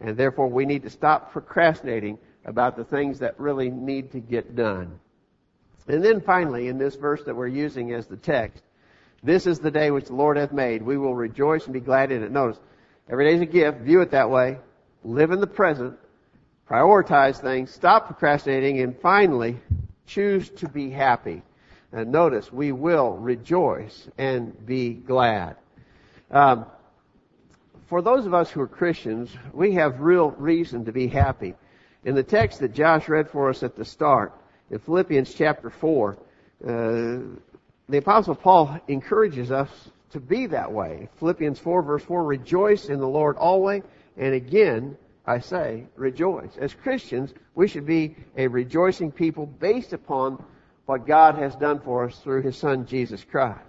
and 0.00 0.16
therefore 0.16 0.48
we 0.48 0.66
need 0.66 0.82
to 0.82 0.90
stop 0.90 1.32
procrastinating 1.32 2.18
about 2.44 2.76
the 2.76 2.84
things 2.84 3.20
that 3.20 3.38
really 3.38 3.70
need 3.70 4.10
to 4.10 4.18
get 4.18 4.56
done. 4.56 4.98
And 5.86 6.04
then 6.04 6.20
finally, 6.20 6.68
in 6.68 6.76
this 6.76 6.96
verse 6.96 7.22
that 7.24 7.36
we're 7.36 7.46
using 7.46 7.92
as 7.92 8.06
the 8.06 8.16
text, 8.16 8.64
this 9.22 9.46
is 9.46 9.58
the 9.58 9.70
day 9.70 9.90
which 9.90 10.06
the 10.06 10.14
Lord 10.14 10.36
hath 10.36 10.52
made. 10.52 10.82
We 10.82 10.96
will 10.96 11.14
rejoice 11.14 11.64
and 11.64 11.72
be 11.72 11.80
glad 11.80 12.12
in 12.12 12.22
it. 12.22 12.30
Notice, 12.30 12.58
every 13.08 13.26
day 13.26 13.34
is 13.34 13.40
a 13.40 13.46
gift. 13.46 13.80
View 13.80 14.00
it 14.00 14.12
that 14.12 14.30
way 14.30 14.58
live 15.04 15.30
in 15.30 15.40
the 15.40 15.46
present, 15.46 15.96
prioritize 16.68 17.40
things, 17.40 17.70
stop 17.70 18.06
procrastinating, 18.06 18.80
and 18.80 18.98
finally, 19.00 19.58
choose 20.06 20.48
to 20.50 20.68
be 20.68 20.90
happy. 20.90 21.42
And 21.92 22.12
notice, 22.12 22.52
we 22.52 22.72
will 22.72 23.12
rejoice 23.12 24.08
and 24.18 24.66
be 24.66 24.92
glad. 24.92 25.56
Um, 26.30 26.66
for 27.86 28.02
those 28.02 28.26
of 28.26 28.34
us 28.34 28.50
who 28.50 28.60
are 28.60 28.68
Christians, 28.68 29.30
we 29.52 29.74
have 29.74 30.00
real 30.00 30.30
reason 30.32 30.84
to 30.84 30.92
be 30.92 31.06
happy. 31.06 31.54
In 32.04 32.14
the 32.14 32.22
text 32.22 32.60
that 32.60 32.74
Josh 32.74 33.08
read 33.08 33.30
for 33.30 33.48
us 33.48 33.62
at 33.62 33.76
the 33.76 33.84
start, 33.84 34.34
in 34.70 34.78
Philippians 34.78 35.32
chapter 35.32 35.70
4, 35.70 36.18
uh, 36.66 37.18
the 37.88 37.98
Apostle 37.98 38.34
Paul 38.34 38.78
encourages 38.88 39.50
us 39.50 39.70
to 40.10 40.20
be 40.20 40.46
that 40.46 40.72
way. 40.72 41.08
Philippians 41.18 41.58
4 41.58 41.82
verse 41.82 42.02
4, 42.04 42.24
rejoice 42.24 42.88
in 42.88 43.00
the 43.00 43.08
Lord 43.08 43.36
always. 43.36 43.82
And 44.16 44.34
again, 44.34 44.96
I 45.26 45.40
say, 45.40 45.86
rejoice. 45.96 46.56
As 46.58 46.74
Christians, 46.74 47.34
we 47.54 47.68
should 47.68 47.86
be 47.86 48.16
a 48.36 48.48
rejoicing 48.48 49.12
people 49.12 49.46
based 49.46 49.92
upon 49.92 50.42
what 50.86 51.06
God 51.06 51.34
has 51.36 51.54
done 51.56 51.80
for 51.80 52.06
us 52.06 52.18
through 52.20 52.42
His 52.42 52.56
Son, 52.56 52.86
Jesus 52.86 53.24
Christ. 53.24 53.60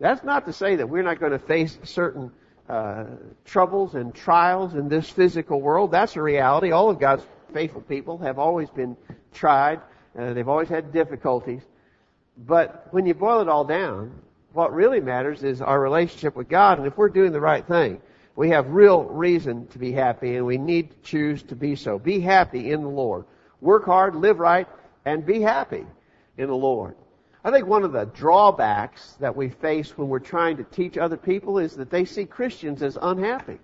That's 0.00 0.24
not 0.24 0.46
to 0.46 0.52
say 0.52 0.76
that 0.76 0.88
we're 0.88 1.04
not 1.04 1.20
going 1.20 1.32
to 1.32 1.38
face 1.38 1.78
certain 1.84 2.32
uh, 2.68 3.04
troubles 3.44 3.94
and 3.94 4.14
trials 4.14 4.74
in 4.74 4.88
this 4.88 5.08
physical 5.08 5.60
world. 5.60 5.90
That's 5.90 6.16
a 6.16 6.22
reality. 6.22 6.70
All 6.72 6.90
of 6.90 7.00
God's 7.00 7.24
faithful 7.54 7.80
people 7.80 8.18
have 8.18 8.38
always 8.38 8.68
been 8.70 8.96
tried. 9.32 9.80
Uh, 10.18 10.32
they've 10.32 10.48
always 10.48 10.68
had 10.68 10.92
difficulties. 10.92 11.62
But 12.38 12.88
when 12.92 13.06
you 13.06 13.14
boil 13.14 13.40
it 13.40 13.48
all 13.48 13.64
down, 13.64 14.12
what 14.52 14.72
really 14.72 15.00
matters 15.00 15.42
is 15.42 15.60
our 15.60 15.80
relationship 15.80 16.36
with 16.36 16.48
God 16.48 16.78
and 16.78 16.86
if 16.86 16.96
we're 16.96 17.08
doing 17.08 17.32
the 17.32 17.40
right 17.40 17.66
thing 17.66 18.00
we 18.38 18.50
have 18.50 18.70
real 18.70 19.02
reason 19.02 19.66
to 19.66 19.80
be 19.80 19.90
happy 19.90 20.36
and 20.36 20.46
we 20.46 20.58
need 20.58 20.90
to 20.90 20.96
choose 21.02 21.42
to 21.42 21.56
be 21.56 21.74
so. 21.74 21.98
Be 21.98 22.20
happy 22.20 22.70
in 22.70 22.82
the 22.82 22.88
Lord. 22.88 23.24
Work 23.60 23.84
hard, 23.84 24.14
live 24.14 24.38
right, 24.38 24.68
and 25.04 25.26
be 25.26 25.40
happy 25.40 25.84
in 26.36 26.46
the 26.46 26.54
Lord. 26.54 26.94
I 27.42 27.50
think 27.50 27.66
one 27.66 27.82
of 27.82 27.90
the 27.90 28.04
drawbacks 28.04 29.16
that 29.18 29.34
we 29.34 29.48
face 29.48 29.98
when 29.98 30.08
we're 30.08 30.20
trying 30.20 30.56
to 30.58 30.62
teach 30.62 30.96
other 30.96 31.16
people 31.16 31.58
is 31.58 31.74
that 31.74 31.90
they 31.90 32.04
see 32.04 32.26
Christians 32.26 32.80
as 32.80 32.96
unhappy. 33.02 33.58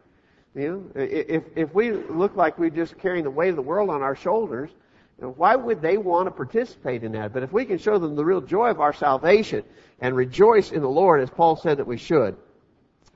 You 0.56 0.90
know, 0.94 1.00
if, 1.00 1.44
if 1.54 1.72
we 1.72 1.92
look 1.92 2.34
like 2.34 2.58
we're 2.58 2.70
just 2.70 2.98
carrying 2.98 3.22
the 3.22 3.30
weight 3.30 3.50
of 3.50 3.56
the 3.56 3.62
world 3.62 3.90
on 3.90 4.02
our 4.02 4.16
shoulders, 4.16 4.70
why 5.18 5.56
would 5.56 5.80
they 5.80 5.96
want 5.96 6.26
to 6.26 6.30
participate 6.30 7.04
in 7.04 7.12
that? 7.12 7.32
But 7.32 7.42
if 7.42 7.52
we 7.52 7.64
can 7.64 7.78
show 7.78 7.98
them 7.98 8.16
the 8.16 8.24
real 8.24 8.40
joy 8.40 8.70
of 8.70 8.80
our 8.80 8.92
salvation 8.92 9.64
and 10.00 10.16
rejoice 10.16 10.72
in 10.72 10.82
the 10.82 10.88
Lord, 10.88 11.20
as 11.20 11.30
Paul 11.30 11.56
said 11.56 11.78
that 11.78 11.86
we 11.86 11.98
should, 11.98 12.36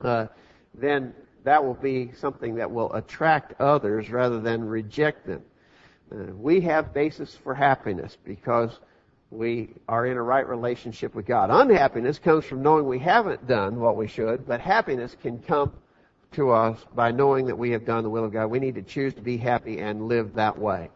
uh, 0.01 0.27
then 0.73 1.13
that 1.43 1.63
will 1.63 1.73
be 1.73 2.11
something 2.19 2.55
that 2.55 2.71
will 2.71 2.93
attract 2.93 3.59
others 3.59 4.09
rather 4.09 4.39
than 4.39 4.63
reject 4.63 5.27
them. 5.27 5.41
Uh, 6.11 6.33
we 6.33 6.61
have 6.61 6.93
basis 6.93 7.35
for 7.35 7.53
happiness 7.53 8.17
because 8.23 8.79
we 9.29 9.75
are 9.87 10.05
in 10.05 10.17
a 10.17 10.21
right 10.21 10.47
relationship 10.47 11.13
with 11.13 11.25
God. 11.25 11.49
Unhappiness 11.51 12.17
comes 12.17 12.45
from 12.45 12.63
knowing 12.63 12.87
we 12.87 12.99
haven't 12.99 13.45
done 13.47 13.79
what 13.79 13.95
we 13.95 14.07
should, 14.07 14.47
but 14.47 14.59
happiness 14.59 15.15
can 15.21 15.39
come 15.39 15.71
to 16.31 16.51
us 16.51 16.83
by 16.95 17.11
knowing 17.11 17.45
that 17.47 17.57
we 17.57 17.71
have 17.71 17.85
done 17.85 18.03
the 18.03 18.09
will 18.09 18.25
of 18.25 18.31
God. 18.31 18.47
We 18.47 18.59
need 18.59 18.75
to 18.75 18.81
choose 18.81 19.13
to 19.15 19.21
be 19.21 19.37
happy 19.37 19.79
and 19.79 20.07
live 20.07 20.33
that 20.35 20.57
way. 20.57 20.89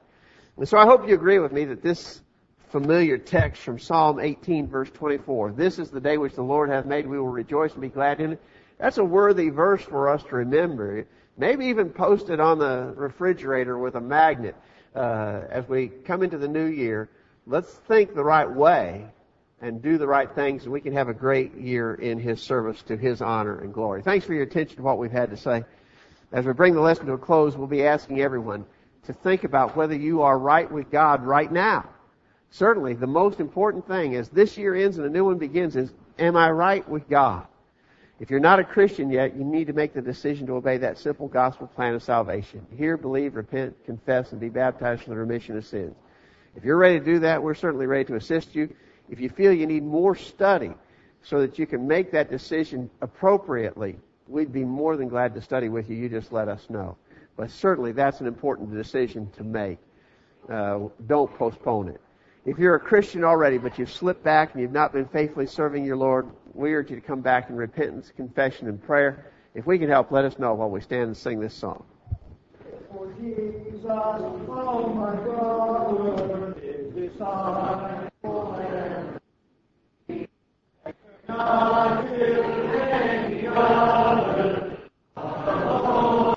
And 0.57 0.69
so 0.69 0.77
I 0.77 0.85
hope 0.85 1.07
you 1.07 1.15
agree 1.15 1.39
with 1.39 1.51
me 1.51 1.65
that 1.65 1.81
this 1.81 2.21
familiar 2.69 3.17
text 3.17 3.63
from 3.63 3.79
Psalm 3.79 4.19
18 4.19 4.67
verse 4.67 4.89
24, 4.91 5.51
this 5.53 5.79
is 5.79 5.89
the 5.89 5.99
day 5.99 6.17
which 6.17 6.35
the 6.35 6.43
Lord 6.43 6.69
hath 6.69 6.85
made, 6.85 7.07
we 7.07 7.17
will 7.17 7.27
rejoice 7.27 7.71
and 7.73 7.81
be 7.81 7.89
glad 7.89 8.19
in 8.19 8.33
it. 8.33 8.41
That's 8.77 8.99
a 8.99 9.03
worthy 9.03 9.49
verse 9.49 9.81
for 9.81 10.09
us 10.09 10.23
to 10.23 10.35
remember. 10.35 11.07
Maybe 11.37 11.65
even 11.67 11.89
post 11.89 12.29
it 12.29 12.39
on 12.39 12.59
the 12.59 12.93
refrigerator 12.95 13.79
with 13.79 13.95
a 13.95 14.01
magnet 14.01 14.55
uh, 14.95 15.41
as 15.49 15.67
we 15.67 15.87
come 15.87 16.21
into 16.21 16.37
the 16.37 16.47
new 16.47 16.65
year. 16.65 17.09
Let's 17.47 17.71
think 17.71 18.13
the 18.13 18.23
right 18.23 18.49
way 18.49 19.07
and 19.59 19.81
do 19.81 19.97
the 19.97 20.07
right 20.07 20.29
things, 20.35 20.63
and 20.63 20.73
we 20.73 20.81
can 20.81 20.93
have 20.93 21.09
a 21.09 21.13
great 21.13 21.55
year 21.55 21.95
in 21.95 22.19
His 22.19 22.41
service 22.41 22.83
to 22.83 22.97
His 22.97 23.21
honor 23.21 23.59
and 23.59 23.73
glory. 23.73 24.03
Thanks 24.03 24.25
for 24.25 24.33
your 24.33 24.43
attention 24.43 24.77
to 24.77 24.83
what 24.83 24.99
we've 24.99 25.11
had 25.11 25.31
to 25.31 25.37
say. 25.37 25.63
As 26.31 26.45
we 26.45 26.53
bring 26.53 26.75
the 26.75 26.81
lesson 26.81 27.07
to 27.07 27.13
a 27.13 27.17
close, 27.17 27.55
we'll 27.55 27.67
be 27.67 27.85
asking 27.85 28.21
everyone 28.21 28.65
to 29.05 29.13
think 29.13 29.43
about 29.43 29.75
whether 29.75 29.95
you 29.95 30.21
are 30.21 30.37
right 30.37 30.71
with 30.71 30.89
God 30.91 31.23
right 31.23 31.51
now. 31.51 31.89
Certainly, 32.51 32.95
the 32.95 33.07
most 33.07 33.39
important 33.39 33.87
thing 33.87 34.15
as 34.15 34.29
this 34.29 34.57
year 34.57 34.75
ends 34.75 34.97
and 34.97 35.05
a 35.05 35.09
new 35.09 35.25
one 35.25 35.37
begins 35.37 35.75
is, 35.75 35.91
am 36.19 36.37
I 36.37 36.51
right 36.51 36.87
with 36.87 37.09
God? 37.09 37.47
If 38.19 38.29
you're 38.29 38.39
not 38.39 38.59
a 38.59 38.63
Christian 38.63 39.09
yet, 39.09 39.35
you 39.35 39.43
need 39.43 39.67
to 39.67 39.73
make 39.73 39.93
the 39.93 40.01
decision 40.01 40.47
to 40.47 40.53
obey 40.53 40.77
that 40.77 40.97
simple 40.97 41.27
gospel 41.27 41.67
plan 41.67 41.95
of 41.95 42.03
salvation. 42.03 42.65
Hear, 42.77 42.95
believe, 42.95 43.35
repent, 43.35 43.75
confess, 43.85 44.31
and 44.31 44.39
be 44.39 44.49
baptized 44.49 45.03
for 45.03 45.09
the 45.09 45.15
remission 45.15 45.57
of 45.57 45.65
sins. 45.65 45.95
If 46.55 46.63
you're 46.63 46.77
ready 46.77 46.99
to 46.99 47.05
do 47.05 47.19
that, 47.19 47.41
we're 47.41 47.55
certainly 47.55 47.87
ready 47.87 48.05
to 48.05 48.15
assist 48.15 48.55
you. 48.55 48.73
If 49.09 49.19
you 49.19 49.29
feel 49.29 49.51
you 49.51 49.65
need 49.65 49.83
more 49.83 50.15
study 50.15 50.73
so 51.23 51.41
that 51.41 51.57
you 51.57 51.65
can 51.65 51.87
make 51.87 52.11
that 52.11 52.29
decision 52.29 52.89
appropriately, 53.01 53.97
we'd 54.27 54.53
be 54.53 54.63
more 54.63 54.95
than 54.95 55.07
glad 55.07 55.33
to 55.33 55.41
study 55.41 55.69
with 55.69 55.89
you. 55.89 55.97
You 55.97 56.07
just 56.07 56.31
let 56.31 56.47
us 56.47 56.69
know. 56.69 56.95
But 57.35 57.51
certainly 57.51 57.91
that's 57.91 58.21
an 58.21 58.27
important 58.27 58.73
decision 58.73 59.29
to 59.37 59.43
make. 59.43 59.79
Uh, 60.49 60.89
don't 61.07 61.33
postpone 61.37 61.89
it. 61.89 62.01
If 62.45 62.57
you're 62.57 62.75
a 62.75 62.79
Christian 62.79 63.23
already, 63.23 63.57
but 63.57 63.79
you've 63.79 63.91
slipped 63.91 64.23
back 64.23 64.53
and 64.53 64.61
you've 64.61 64.73
not 64.73 64.91
been 64.91 65.07
faithfully 65.07 65.47
serving 65.47 65.85
your 65.85 65.95
Lord, 65.95 66.29
we 66.53 66.73
urge 66.73 66.89
you 66.89 66.97
to 66.97 67.01
come 67.01 67.21
back 67.21 67.49
in 67.49 67.55
repentance, 67.55 68.11
confession, 68.15 68.67
and 68.67 68.83
prayer. 68.83 69.31
If 69.55 69.65
we 69.65 69.79
can 69.79 69.87
help, 69.87 70.11
let 70.11 70.25
us 70.25 70.37
know 70.37 70.53
while 70.53 70.69
we 70.69 70.81
stand 70.81 71.03
and 71.03 71.17
sing 71.17 71.39
this 71.39 71.53
song. 71.53 71.85
For 72.91 73.13
Jesus, 73.13 73.85
oh 73.87 74.93
my 74.93 75.15
brother, 75.15 76.55
is 76.61 76.93
this 76.93 77.21
I 77.21 78.03